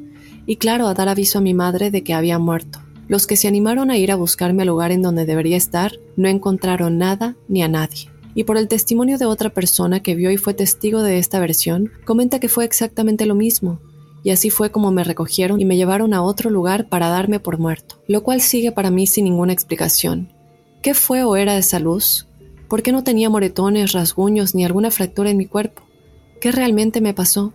y 0.46 0.56
claro, 0.56 0.86
a 0.86 0.94
dar 0.94 1.08
aviso 1.08 1.38
a 1.38 1.42
mi 1.42 1.54
madre 1.54 1.90
de 1.90 2.02
que 2.02 2.14
había 2.14 2.38
muerto. 2.38 2.80
Los 3.08 3.26
que 3.26 3.36
se 3.36 3.48
animaron 3.48 3.90
a 3.90 3.98
ir 3.98 4.12
a 4.12 4.16
buscarme 4.16 4.62
al 4.62 4.68
lugar 4.68 4.92
en 4.92 5.02
donde 5.02 5.26
debería 5.26 5.56
estar 5.56 5.92
no 6.16 6.28
encontraron 6.28 6.98
nada 6.98 7.36
ni 7.48 7.62
a 7.62 7.68
nadie. 7.68 8.08
Y 8.34 8.44
por 8.44 8.56
el 8.56 8.68
testimonio 8.68 9.18
de 9.18 9.26
otra 9.26 9.50
persona 9.50 10.00
que 10.00 10.14
vio 10.14 10.30
y 10.30 10.36
fue 10.36 10.54
testigo 10.54 11.02
de 11.02 11.18
esta 11.18 11.40
versión, 11.40 11.90
comenta 12.04 12.38
que 12.38 12.48
fue 12.48 12.64
exactamente 12.64 13.26
lo 13.26 13.34
mismo, 13.34 13.80
y 14.22 14.30
así 14.30 14.50
fue 14.50 14.70
como 14.70 14.92
me 14.92 15.04
recogieron 15.04 15.60
y 15.60 15.64
me 15.64 15.76
llevaron 15.76 16.14
a 16.14 16.22
otro 16.22 16.50
lugar 16.50 16.88
para 16.88 17.08
darme 17.08 17.40
por 17.40 17.58
muerto, 17.58 18.02
lo 18.06 18.22
cual 18.22 18.40
sigue 18.40 18.72
para 18.72 18.90
mí 18.90 19.06
sin 19.06 19.24
ninguna 19.24 19.52
explicación, 19.52 20.32
¿Qué 20.82 20.94
fue 20.94 21.24
o 21.24 21.36
era 21.36 21.58
esa 21.58 21.78
luz? 21.78 22.26
¿Por 22.66 22.82
qué 22.82 22.90
no 22.90 23.04
tenía 23.04 23.28
moretones, 23.28 23.92
rasguños 23.92 24.54
ni 24.54 24.64
alguna 24.64 24.90
fractura 24.90 25.28
en 25.28 25.36
mi 25.36 25.44
cuerpo? 25.44 25.82
¿Qué 26.40 26.52
realmente 26.52 27.02
me 27.02 27.12
pasó? 27.12 27.52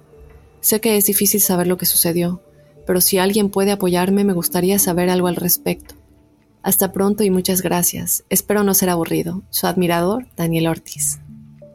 Sé 0.60 0.80
que 0.80 0.96
es 0.96 1.08
difícil 1.08 1.42
saber 1.42 1.66
lo 1.66 1.78
que 1.78 1.88
sucedió, 1.88 2.44
pero 2.86 3.02
si 3.02 3.18
alguien 3.18 3.50
puede 3.50 3.72
apoyarme 3.72 4.24
me 4.24 4.34
gustaría 4.34 4.78
saber 4.78 5.10
algo 5.10 5.28
al 5.28 5.38
respecto. 5.38 5.96
Hasta 6.62 6.92
pronto 6.92 7.24
y 7.24 7.32
muchas 7.32 7.64
gracias. 7.64 8.24
Espero 8.30 8.64
no 8.64 8.76
ser 8.76 8.90
aburrido. 8.90 9.42
Su 9.50 9.66
admirador, 9.66 10.28
Daniel 10.36 10.68
Ortiz. 10.68 11.20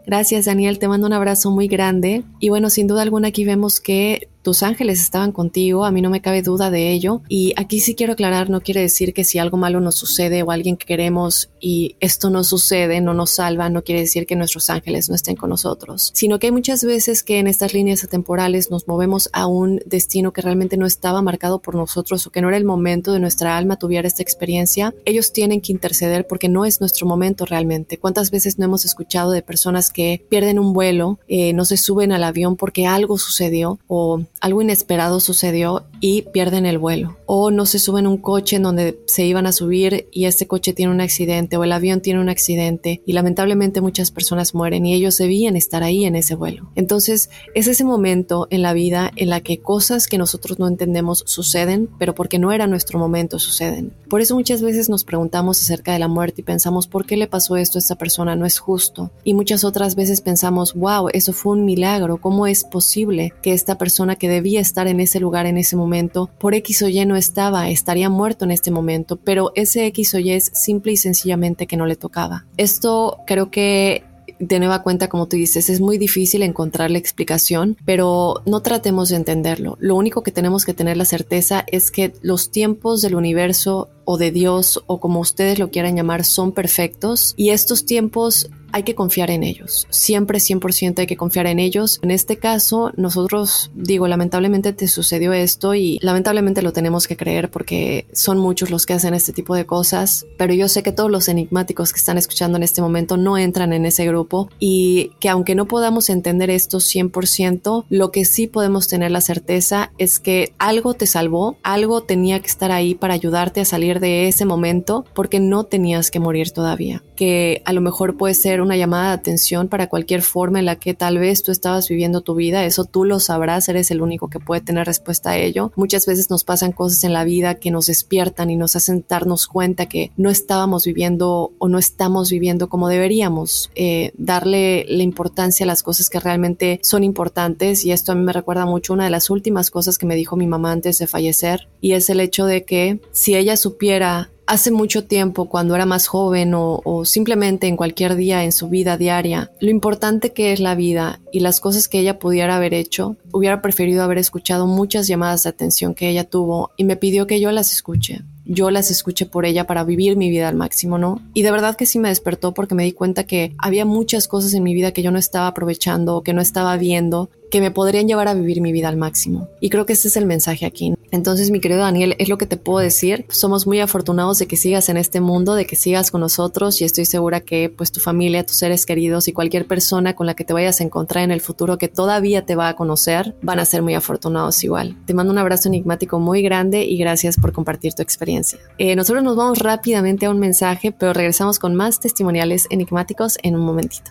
Gracias 0.07 0.45
Daniel, 0.45 0.78
te 0.78 0.87
mando 0.87 1.09
un 1.09 1.12
abrazo 1.12 1.50
muy 1.50 1.66
grande. 1.66 2.23
Y 2.38 2.49
bueno, 2.50 2.71
sin 2.71 2.87
duda 2.87 3.02
alguna 3.02 3.28
aquí 3.28 3.45
vemos 3.45 3.80
que 3.80 4.28
tus 4.42 4.62
ángeles 4.62 5.00
estaban 5.00 5.32
contigo, 5.32 5.85
a 5.85 5.90
mí 5.90 6.00
no 6.02 6.11
me 6.11 6.20
cabe 6.20 6.42
duda 6.42 6.70
de 6.70 6.90
ello. 6.92 7.23
Y 7.28 7.52
aquí 7.56 7.80
sí 7.80 7.94
quiero 7.94 8.14
aclarar, 8.14 8.50
no 8.50 8.61
quiere 8.61 8.80
decir 8.80 9.12
que 9.12 9.25
si 9.25 9.38
algo 9.38 9.56
malo 9.56 9.80
nos 9.80 9.97
sucede 9.97 10.42
o 10.42 10.50
alguien 10.50 10.76
que 10.76 10.87
queremos 10.87 11.50
y 11.61 11.97
esto 12.00 12.30
no 12.30 12.44
sucede, 12.44 13.00
no 13.00 13.14
nos 13.14 13.30
salva, 13.30 13.68
no 13.68 13.82
quiere 13.82 14.00
decir 14.00 14.26
que 14.26 14.37
nuestros 14.37 14.70
ángeles 14.70 15.09
no 15.09 15.14
estén 15.14 15.37
con 15.37 15.50
nosotros, 15.50 16.11
sino 16.14 16.38
que 16.38 16.49
hay 16.49 16.52
muchas 16.52 16.85
veces 16.85 17.23
que 17.23 17.38
en 17.38 17.47
estas 17.47 17.75
líneas 17.75 18.06
temporales 18.09 18.70
nos 18.70 18.88
movemos 18.88 19.28
a 19.32 19.47
un 19.47 19.80
destino 19.87 20.32
que 20.32 20.42
realmente 20.42 20.76
no 20.76 20.87
estaba 20.87 21.23
marcado 21.23 21.61
por 21.61 21.75
nosotros 21.75 22.26
o 22.26 22.30
que 22.30 22.40
no 22.40 22.49
era 22.49 22.56
el 22.56 22.64
momento 22.64 23.12
de 23.12 23.20
nuestra 23.20 23.56
alma 23.56 23.76
tuviera 23.76 24.09
esta 24.09 24.23
experiencia. 24.23 24.94
Ellos 25.04 25.32
tienen 25.32 25.61
que 25.61 25.73
interceder 25.73 26.26
porque 26.26 26.49
no 26.49 26.64
es 26.64 26.80
nuestro 26.80 27.06
momento 27.06 27.44
realmente. 27.44 27.99
¿Cuántas 27.99 28.30
veces 28.30 28.59
no 28.59 28.64
hemos 28.64 28.85
escuchado 28.85 29.30
de 29.32 29.42
personas 29.42 29.90
que 29.90 30.25
pierden 30.28 30.59
un 30.59 30.73
vuelo, 30.73 31.18
eh, 31.28 31.52
no 31.52 31.64
se 31.64 31.76
suben 31.76 32.12
al 32.12 32.25
avión 32.25 32.56
porque 32.56 32.87
algo 32.87 33.18
sucedió 33.18 33.78
o 33.87 34.25
algo 34.40 34.62
inesperado 34.62 35.20
sucedió 35.20 35.85
y 36.00 36.23
pierden 36.23 36.64
el 36.64 36.78
vuelo. 36.78 37.18
O 37.26 37.50
no 37.50 37.66
se 37.66 37.78
suben 37.78 38.06
un 38.06 38.16
coche 38.16 38.56
en 38.56 38.62
donde 38.62 38.99
se 39.06 39.26
iban 39.26 39.47
a 39.47 39.52
subir 39.52 40.09
y 40.11 40.25
este 40.25 40.47
coche 40.47 40.73
tiene 40.73 40.92
un 40.92 41.00
accidente 41.00 41.56
o 41.56 41.64
el 41.64 41.73
avión 41.73 42.00
tiene 42.00 42.20
un 42.20 42.30
accidente 42.30 43.02
y 43.04 43.12
lamentablemente 43.12 43.82
muchas 43.82 44.11
personas 44.11 44.54
mueren 44.54 44.87
y 44.87 44.94
ellos 44.94 45.18
debían 45.18 45.56
estar 45.56 45.82
ahí 45.82 46.06
en 46.06 46.16
ese 46.16 46.35
vuelo. 46.35 46.70
Entonces 46.75 47.28
es 47.54 47.66
ese 47.66 47.85
momento 47.85 48.47
en 48.50 48.62
la 48.62 48.73
vida 48.73 49.11
en 49.16 49.28
la 49.28 49.42
que 49.42 49.61
cosas 49.61 50.09
que 50.09 50.18
nosotros 50.18 50.59
no 50.59 50.66
entendemos 50.66 51.23
suceden, 51.26 51.90
pero 51.99 52.14
porque 52.14 52.38
no 52.38 52.50
era 52.50 52.66
nuestro 52.66 52.99
momento 52.99 53.38
suceden. 53.38 53.92
Por 54.09 54.23
eso 54.23 54.35
muchas 54.35 54.62
veces 54.62 54.88
nos 54.88 55.04
preguntamos 55.04 55.61
acerca 55.61 55.92
de 55.92 55.99
la 55.99 56.09
muerte 56.09 56.40
y 56.40 56.44
pensamos 56.44 56.87
por 56.87 57.04
qué 57.04 57.16
le 57.16 57.26
pasó 57.26 57.56
esto 57.56 57.76
a 57.78 57.80
esta 57.80 57.97
persona, 57.97 58.37
no 58.37 58.47
es 58.47 58.59
justo. 58.59 59.11
Y 59.23 59.35
muchas 59.35 59.64
otras 59.64 59.94
veces 59.97 60.23
pensamos, 60.23 60.75
wow, 60.75 61.09
eso 61.12 61.35
fue 61.35 61.52
un 61.52 61.66
milagro, 61.66 62.16
¿cómo 62.16 62.47
es 62.47 62.64
posible 62.64 63.35
que 63.42 63.52
esta 63.52 63.76
persona 63.76 64.16
que 64.16 64.29
debía 64.30 64.60
estar 64.60 64.88
en 64.88 65.00
ese 65.00 65.20
lugar 65.20 65.46
en 65.46 65.58
ese 65.58 65.76
momento, 65.76 66.30
por 66.38 66.54
X 66.54 66.82
o 66.82 66.88
Y 66.88 67.04
no 67.04 67.16
estaba, 67.16 67.68
estaría 67.68 68.08
muerto 68.08 68.44
en 68.46 68.50
este 68.50 68.70
momento, 68.70 69.16
pero 69.16 69.52
ese 69.54 69.87
X 69.87 70.14
o 70.14 70.18
Y 70.18 70.30
es 70.32 70.50
simple 70.54 70.92
y 70.92 70.96
sencillamente 70.96 71.66
que 71.66 71.76
no 71.76 71.87
le 71.87 71.96
tocaba. 71.96 72.46
Esto 72.56 73.18
creo 73.26 73.50
que 73.50 74.04
de 74.40 74.58
nueva 74.58 74.82
cuenta, 74.82 75.08
como 75.08 75.28
tú 75.28 75.37
dices, 75.37 75.68
es 75.68 75.80
muy 75.80 75.99
difícil 75.99 76.42
encontrar 76.42 76.90
la 76.90 76.99
explicación, 76.99 77.76
pero 77.84 78.42
no 78.46 78.60
tratemos 78.62 79.10
de 79.10 79.16
entenderlo. 79.16 79.76
Lo 79.80 79.94
único 79.94 80.22
que 80.22 80.32
tenemos 80.32 80.64
que 80.64 80.75
tener 80.75 80.96
la 80.96 81.04
certeza 81.04 81.64
es 81.66 81.90
que 81.90 82.14
los 82.22 82.50
tiempos 82.50 83.02
del 83.02 83.14
universo 83.14 83.90
o 84.06 84.16
de 84.16 84.30
Dios 84.30 84.82
o 84.87 84.99
como 84.99 85.20
ustedes 85.20 85.58
lo 85.58 85.70
quieran 85.70 85.94
llamar 85.94 86.25
son 86.25 86.52
perfectos 86.52 87.34
y 87.37 87.50
estos 87.50 87.84
tiempos 87.84 88.50
hay 88.73 88.83
que 88.83 88.95
confiar 88.95 89.31
en 89.31 89.43
ellos. 89.43 89.87
Siempre 89.91 90.39
100% 90.39 90.99
hay 91.00 91.07
que 91.07 91.17
confiar 91.17 91.47
en 91.47 91.59
ellos. 91.59 91.99
En 92.03 92.11
este 92.11 92.39
caso, 92.39 92.93
nosotros, 92.97 93.71
digo, 93.75 94.09
lamentablemente 94.09 94.73
te 94.73 94.89
sucedió 94.89 95.33
esto 95.33 95.75
y 95.75 95.99
lamentablemente 96.03 96.62
lo 96.62 96.73
tenemos 96.73 97.07
que 97.07 97.17
creer 97.17 97.50
porque 97.50 98.07
son 98.12 98.39
muchos 98.39 98.71
los 98.71 98.87
que 98.87 98.95
hacen 98.95 99.15
este 99.15 99.33
tipo 99.33 99.55
de 99.55 99.67
cosas, 99.67 100.27
pero 100.37 100.55
yo 100.55 100.69
sé 100.69 100.83
que 100.83 100.93
todos 100.93 101.11
los 101.11 101.29
enigmáticos 101.29 101.93
que 101.93 101.99
están 101.99 102.19
escuchando 102.19 102.57
en 102.57 102.62
este 102.62 102.83
momento 102.83 103.17
no 103.17 103.39
entran 103.39 103.73
en 103.73 103.87
ese 103.87 104.07
grupo 104.07 104.50
y 104.59 105.12
que 105.21 105.29
aunque 105.29 105.55
no 105.55 105.67
podamos 105.67 106.11
entender 106.11 106.50
esto 106.50 106.79
100%, 106.79 107.85
lo 107.89 108.11
que 108.11 108.25
sí 108.25 108.47
podemos 108.47 108.89
tener 108.89 109.11
la 109.11 109.21
certeza 109.21 109.93
es 109.99 110.19
que 110.19 110.55
algo 110.59 110.95
te 110.95 111.07
salvó, 111.07 111.57
algo 111.62 112.03
tenía 112.03 112.41
que 112.41 112.49
estar 112.49 112.73
ahí 112.73 112.95
para 112.95 113.15
ayudarte 113.15 113.61
a 113.61 113.65
salir 113.65 114.00
de 114.00 114.29
ese 114.29 114.45
momento 114.45 115.05
porque 115.15 115.41
no 115.41 115.65
tenías 115.65 116.11
que 116.11 116.21
morir 116.21 116.50
todavía 116.50 117.03
que 117.21 117.61
a 117.67 117.75
lo 117.75 117.83
mejor 117.83 118.17
puede 118.17 118.33
ser 118.33 118.62
una 118.62 118.79
llamada 118.79 119.09
de 119.09 119.12
atención 119.17 119.69
para 119.69 119.91
cualquier 119.91 120.23
forma 120.23 120.59
en 120.59 120.65
la 120.65 120.77
que 120.77 120.95
tal 120.95 121.19
vez 121.19 121.43
tú 121.43 121.53
estabas 121.53 121.87
viviendo 121.87 122.23
tu 122.23 122.35
vida. 122.35 122.65
Eso 122.65 122.87
tú 122.87 123.05
lo 123.05 123.21
sabrás, 123.21 123.69
eres 123.69 123.91
el 123.91 124.00
único 124.00 124.31
que 124.31 124.41
puede 124.41 124.62
tener 124.62 124.87
respuesta 124.87 125.33
a 125.33 125.37
ello. 125.37 125.71
Muchas 125.77 126.07
veces 126.07 126.31
nos 126.31 126.45
pasan 126.45 126.73
cosas 126.73 127.05
en 127.05 127.12
la 127.12 127.25
vida 127.25 127.57
que 127.57 127.71
nos 127.71 127.89
despiertan 127.89 128.49
y 128.49 128.57
nos 128.57 128.75
hacen 128.75 129.05
darnos 129.07 129.49
cuenta 129.49 129.85
que 129.85 130.12
no 130.17 130.31
estábamos 130.31 130.87
viviendo 130.87 131.53
o 131.59 131.69
no 131.69 131.79
estamos 131.79 132.31
viviendo 132.31 132.71
como 132.71 132.89
deberíamos. 132.89 133.71
Eh, 133.75 134.12
darle 134.17 134.87
la 134.89 135.03
importancia 135.03 135.65
a 135.65 135.67
las 135.67 135.83
cosas 135.83 136.09
que 136.09 136.21
realmente 136.21 136.81
son 136.83 137.05
importantes 137.05 137.85
y 137.85 137.93
esto 137.93 138.12
a 138.12 138.15
mí 138.15 138.23
me 138.23 138.33
recuerda 138.33 138.65
mucho 138.65 138.95
una 138.95 139.05
de 139.05 139.11
las 139.11 139.29
últimas 139.29 139.71
cosas 139.71 139.99
que 139.99 140.07
me 140.07 140.17
dijo 140.17 140.37
mi 140.37 140.47
mamá 140.47 140.73
antes 140.73 140.99
de 140.99 141.07
fallecer 141.07 141.69
y 141.83 141.93
es 141.93 142.09
el 142.09 142.21
hecho 142.21 142.47
de 142.47 142.65
que 142.65 143.03
si 143.12 143.37
ella 143.37 143.59
supiera 143.59 144.31
hace 144.50 144.73
mucho 144.73 145.04
tiempo, 145.04 145.45
cuando 145.45 145.76
era 145.76 145.87
más 145.87 146.09
joven 146.09 146.54
o, 146.57 147.04
simplemente 147.04 147.69
en 147.69 147.76
cualquier 147.76 148.16
día 148.16 148.42
en 148.42 148.50
su 148.50 148.69
vida 148.69 148.97
diaria, 148.97 149.52
lo 149.61 149.71
importante 149.71 150.33
que 150.33 150.52
es 150.52 150.59
la 150.59 150.75
vida 150.75 151.21
y 151.33 151.38
las 151.38 151.61
cosas 151.61 151.87
que 151.87 152.00
ella 152.00 152.19
pudiera 152.19 152.57
haber 152.57 152.75
hecho, 152.75 153.16
hubiera 153.30 153.62
preferido 153.62 154.02
haber 154.02 154.19
escuchado 154.19 154.66
muchas 154.66 155.07
llamadas 155.07 155.45
de 155.45 155.50
atención 155.50 155.95
que 155.95 156.09
ella 156.09 156.25
tuvo 156.25 156.73
y 156.76 156.83
me 156.83 156.97
pidió 156.97 157.28
que 157.28 157.40
yo 157.40 157.52
las 157.52 157.73
escuche 157.73 158.23
yo 158.52 158.73
las 158.73 158.90
escuché 158.90 159.26
por 159.26 159.45
ella 159.45 159.64
para 159.64 159.85
vivir 159.85 160.16
mi 160.16 160.28
vida 160.28 160.49
al 160.49 160.57
máximo, 160.57 160.99
¿no? 160.99 161.23
Y 161.35 161.42
de 161.42 161.52
verdad 161.52 161.76
que 161.76 161.87
sí 161.87 162.00
me 162.00 162.09
despertó 162.09 162.52
porque 162.52 162.75
me 162.75 162.83
di 162.83 162.90
cuenta 162.90 163.23
que 163.23 163.54
había 163.59 163.85
muchas 163.85 164.26
cosas 164.26 164.54
en 164.54 164.64
mi 164.64 164.75
vida 164.75 164.90
que 164.90 165.02
yo 165.02 165.12
no 165.12 165.21
estaba 165.21 165.47
aprovechando 165.47 166.16
o 166.16 166.23
que 166.25 166.33
no 166.33 166.40
estaba 166.40 166.76
viendo 166.76 167.30
que 167.50 167.61
me 167.61 167.71
podrían 167.71 168.09
llevar 168.09 168.28
a 168.28 168.35
vivir 168.35 168.61
mi 168.61 168.73
vida 168.73 168.88
al 168.88 168.97
máximo. 168.97 169.49
Y 169.61 169.71
creo 169.71 169.87
que 169.87 169.95
ese 169.95 170.09
es 170.09 170.16
el 170.16 170.26
mensaje 170.26 170.66
aquí. 170.66 170.95
Entonces, 171.11 171.50
mi 171.50 171.61
querido 171.61 171.80
Daniel, 171.80 172.14
es 172.19 172.28
lo 172.28 172.38
que 172.38 172.47
te 172.47 172.57
puedo 172.57 172.78
decir. 172.78 173.26
Somos 173.28 173.66
muy 173.66 173.80
afortunados 173.80 174.38
de 174.38 174.47
que 174.47 174.57
sigas 174.57 174.88
en 174.88 174.97
este 174.97 175.21
mundo, 175.21 175.54
de 175.54 175.66
que 175.66 175.76
sigas 175.76 176.11
con 176.11 176.21
nosotros 176.21 176.80
y 176.80 176.85
estoy 176.85 177.04
segura 177.04 177.40
que 177.40 177.69
pues 177.69 177.92
tu 177.92 178.00
familia, 178.00 178.47
tus 178.47 178.57
seres 178.57 178.87
queridos 178.87 179.28
y 179.28 179.33
cualquier 179.33 179.66
persona 179.66 180.14
con 180.14 180.26
la 180.26 180.35
que 180.35 180.45
te 180.45 180.52
vayas 180.52 180.80
a 180.80 180.85
encontrar 180.85 181.25
en 181.25 181.30
el 181.30 181.40
futuro 181.40 181.78
que 181.78 181.88
todavía 181.88 182.47
te 182.47 182.54
va 182.54 182.69
a 182.69 182.76
conocer, 182.76 183.35
van 183.42 183.59
a 183.59 183.64
ser 183.64 183.83
muy 183.83 183.95
afortunados 183.95 184.62
igual. 184.62 184.97
Te 185.07 185.14
mando 185.14 185.33
un 185.33 185.38
abrazo 185.38 185.69
enigmático 185.69 186.21
muy 186.21 186.42
grande 186.42 186.85
y 186.85 186.97
gracias 186.97 187.37
por 187.37 187.52
compartir 187.52 187.95
tu 187.95 188.02
experiencia. 188.02 188.59
Eh, 188.78 188.95
nosotros 188.95 189.25
nos 189.25 189.37
vamos 189.37 189.59
rápidamente 189.59 190.26
a 190.26 190.30
un 190.30 190.38
mensaje, 190.38 190.92
pero 190.92 191.12
regresamos 191.12 191.59
con 191.59 191.75
más 191.75 192.00
testimoniales 192.00 192.66
enigmáticos 192.71 193.38
en 193.42 193.57
un 193.57 193.62
momentito. 193.62 194.11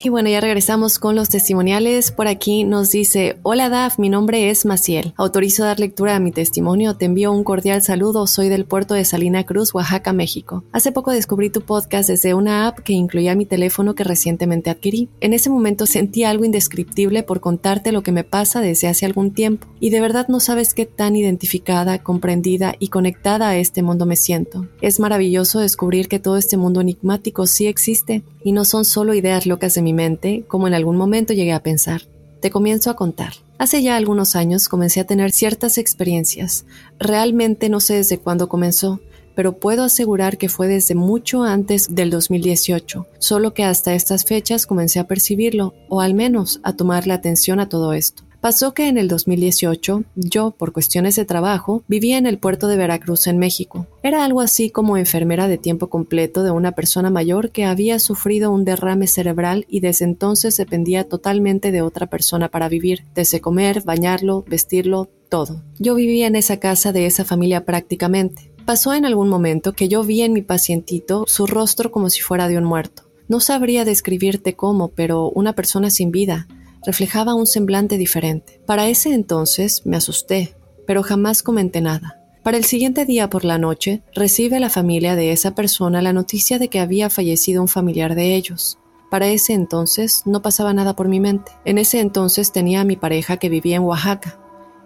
Y 0.00 0.08
bueno, 0.08 0.28
ya 0.28 0.40
regresamos 0.40 0.98
con 0.98 1.16
los 1.16 1.28
testimoniales. 1.28 2.10
Por 2.12 2.28
aquí 2.28 2.64
nos 2.64 2.90
dice, 2.90 3.38
hola 3.42 3.68
Daf, 3.68 3.98
mi 3.98 4.08
nombre 4.08 4.50
es 4.50 4.66
Maciel. 4.66 5.14
Autorizo 5.16 5.64
dar 5.64 5.80
lectura 5.80 6.16
a 6.16 6.20
mi 6.20 6.32
testimonio. 6.32 6.96
Te 6.96 7.06
envío 7.06 7.32
un 7.32 7.42
cordial 7.42 7.82
saludo. 7.82 8.26
Soy 8.26 8.48
del 8.48 8.66
puerto 8.66 8.94
de 8.94 9.04
Salina 9.04 9.44
Cruz, 9.44 9.74
Oaxaca, 9.74 10.12
México. 10.12 10.64
Hace 10.72 10.92
poco 10.92 11.12
descubrí 11.12 11.48
tu 11.48 11.62
podcast 11.62 12.10
desde 12.10 12.34
una 12.34 12.66
app 12.66 12.80
que 12.80 12.92
incluía 12.92 13.34
mi 13.34 13.46
teléfono 13.46 13.94
que 13.94 14.04
recientemente 14.04 14.68
adquirí. 14.68 15.08
En 15.20 15.32
ese 15.32 15.48
momento 15.48 15.86
sentí 15.86 16.24
algo 16.24 16.44
indescriptible 16.44 17.22
por 17.22 17.40
contarte 17.40 17.92
lo 17.92 18.02
que 18.02 18.12
me 18.12 18.24
pasa 18.24 18.60
desde 18.60 18.88
hace 18.88 19.06
algún 19.06 19.32
tiempo. 19.32 19.66
Y 19.80 19.90
de 19.90 20.00
verdad 20.00 20.28
no 20.28 20.40
sabes 20.40 20.74
qué 20.74 20.84
tan 20.84 21.16
identificada, 21.16 22.02
comprendida 22.02 22.74
y 22.78 22.88
conectada 22.88 23.48
a 23.48 23.56
este 23.56 23.82
mundo 23.82 24.04
me 24.04 24.16
siento. 24.16 24.68
Es 24.82 25.00
maravilloso 25.00 25.60
descubrir 25.60 26.08
que 26.08 26.18
todo 26.18 26.36
este 26.36 26.56
mundo 26.56 26.80
enigmático 26.80 27.46
sí 27.46 27.66
existe 27.66 28.22
y 28.42 28.52
no 28.52 28.64
son 28.64 28.84
solo 28.84 29.14
ideas 29.14 29.46
locas 29.46 29.74
de 29.74 29.82
mi 29.82 29.92
mente, 29.92 30.44
como 30.48 30.68
en 30.68 30.74
algún 30.74 30.96
momento 30.96 31.32
llegué 31.32 31.52
a 31.52 31.62
pensar. 31.62 32.02
Te 32.40 32.50
comienzo 32.50 32.90
a 32.90 32.96
contar. 32.96 33.34
Hace 33.58 33.82
ya 33.82 33.96
algunos 33.96 34.36
años 34.36 34.68
comencé 34.68 35.00
a 35.00 35.06
tener 35.06 35.32
ciertas 35.32 35.76
experiencias. 35.76 36.64
Realmente 36.98 37.68
no 37.68 37.80
sé 37.80 37.94
desde 37.96 38.18
cuándo 38.18 38.48
comenzó, 38.48 39.00
pero 39.34 39.58
puedo 39.58 39.84
asegurar 39.84 40.38
que 40.38 40.48
fue 40.48 40.68
desde 40.68 40.94
mucho 40.94 41.42
antes 41.42 41.94
del 41.94 42.10
2018, 42.10 43.06
solo 43.18 43.54
que 43.54 43.64
hasta 43.64 43.94
estas 43.94 44.24
fechas 44.24 44.66
comencé 44.66 44.98
a 44.98 45.06
percibirlo, 45.06 45.74
o 45.88 46.00
al 46.00 46.14
menos 46.14 46.60
a 46.62 46.74
tomarle 46.74 47.12
atención 47.12 47.60
a 47.60 47.68
todo 47.68 47.92
esto. 47.92 48.22
Pasó 48.40 48.72
que 48.72 48.88
en 48.88 48.96
el 48.96 49.06
2018, 49.06 50.04
yo, 50.14 50.52
por 50.52 50.72
cuestiones 50.72 51.14
de 51.14 51.26
trabajo, 51.26 51.84
vivía 51.88 52.16
en 52.16 52.24
el 52.24 52.38
puerto 52.38 52.68
de 52.68 52.78
Veracruz, 52.78 53.26
en 53.26 53.36
México. 53.36 53.86
Era 54.02 54.24
algo 54.24 54.40
así 54.40 54.70
como 54.70 54.96
enfermera 54.96 55.46
de 55.46 55.58
tiempo 55.58 55.90
completo 55.90 56.42
de 56.42 56.50
una 56.50 56.72
persona 56.72 57.10
mayor 57.10 57.50
que 57.50 57.66
había 57.66 57.98
sufrido 57.98 58.50
un 58.50 58.64
derrame 58.64 59.08
cerebral 59.08 59.66
y 59.68 59.80
desde 59.80 60.06
entonces 60.06 60.56
dependía 60.56 61.04
totalmente 61.04 61.70
de 61.70 61.82
otra 61.82 62.06
persona 62.06 62.48
para 62.48 62.70
vivir, 62.70 63.04
desde 63.14 63.42
comer, 63.42 63.82
bañarlo, 63.84 64.42
vestirlo, 64.48 65.10
todo. 65.28 65.62
Yo 65.78 65.94
vivía 65.94 66.26
en 66.26 66.34
esa 66.34 66.58
casa 66.58 66.92
de 66.92 67.04
esa 67.04 67.26
familia 67.26 67.66
prácticamente. 67.66 68.52
Pasó 68.64 68.94
en 68.94 69.04
algún 69.04 69.28
momento 69.28 69.74
que 69.74 69.88
yo 69.88 70.02
vi 70.02 70.22
en 70.22 70.32
mi 70.32 70.40
pacientito 70.40 71.24
su 71.26 71.46
rostro 71.46 71.90
como 71.90 72.08
si 72.08 72.22
fuera 72.22 72.48
de 72.48 72.56
un 72.56 72.64
muerto. 72.64 73.02
No 73.28 73.38
sabría 73.38 73.84
describirte 73.84 74.54
cómo, 74.54 74.88
pero 74.88 75.28
una 75.28 75.52
persona 75.52 75.90
sin 75.90 76.10
vida, 76.10 76.48
reflejaba 76.84 77.34
un 77.34 77.46
semblante 77.46 77.98
diferente. 77.98 78.60
Para 78.66 78.88
ese 78.88 79.12
entonces 79.12 79.86
me 79.86 79.96
asusté, 79.96 80.56
pero 80.86 81.02
jamás 81.02 81.42
comenté 81.42 81.80
nada. 81.80 82.20
Para 82.42 82.56
el 82.56 82.64
siguiente 82.64 83.04
día 83.04 83.28
por 83.28 83.44
la 83.44 83.58
noche, 83.58 84.02
recibe 84.14 84.60
la 84.60 84.70
familia 84.70 85.14
de 85.14 85.32
esa 85.32 85.54
persona 85.54 86.00
la 86.00 86.14
noticia 86.14 86.58
de 86.58 86.68
que 86.68 86.80
había 86.80 87.10
fallecido 87.10 87.60
un 87.60 87.68
familiar 87.68 88.14
de 88.14 88.34
ellos. 88.34 88.78
Para 89.10 89.26
ese 89.26 89.52
entonces 89.52 90.22
no 90.24 90.40
pasaba 90.40 90.72
nada 90.72 90.96
por 90.96 91.08
mi 91.08 91.20
mente. 91.20 91.52
En 91.64 91.78
ese 91.78 92.00
entonces 92.00 92.52
tenía 92.52 92.80
a 92.80 92.84
mi 92.84 92.96
pareja 92.96 93.36
que 93.36 93.48
vivía 93.48 93.76
en 93.76 93.82
Oaxaca. 93.82 94.38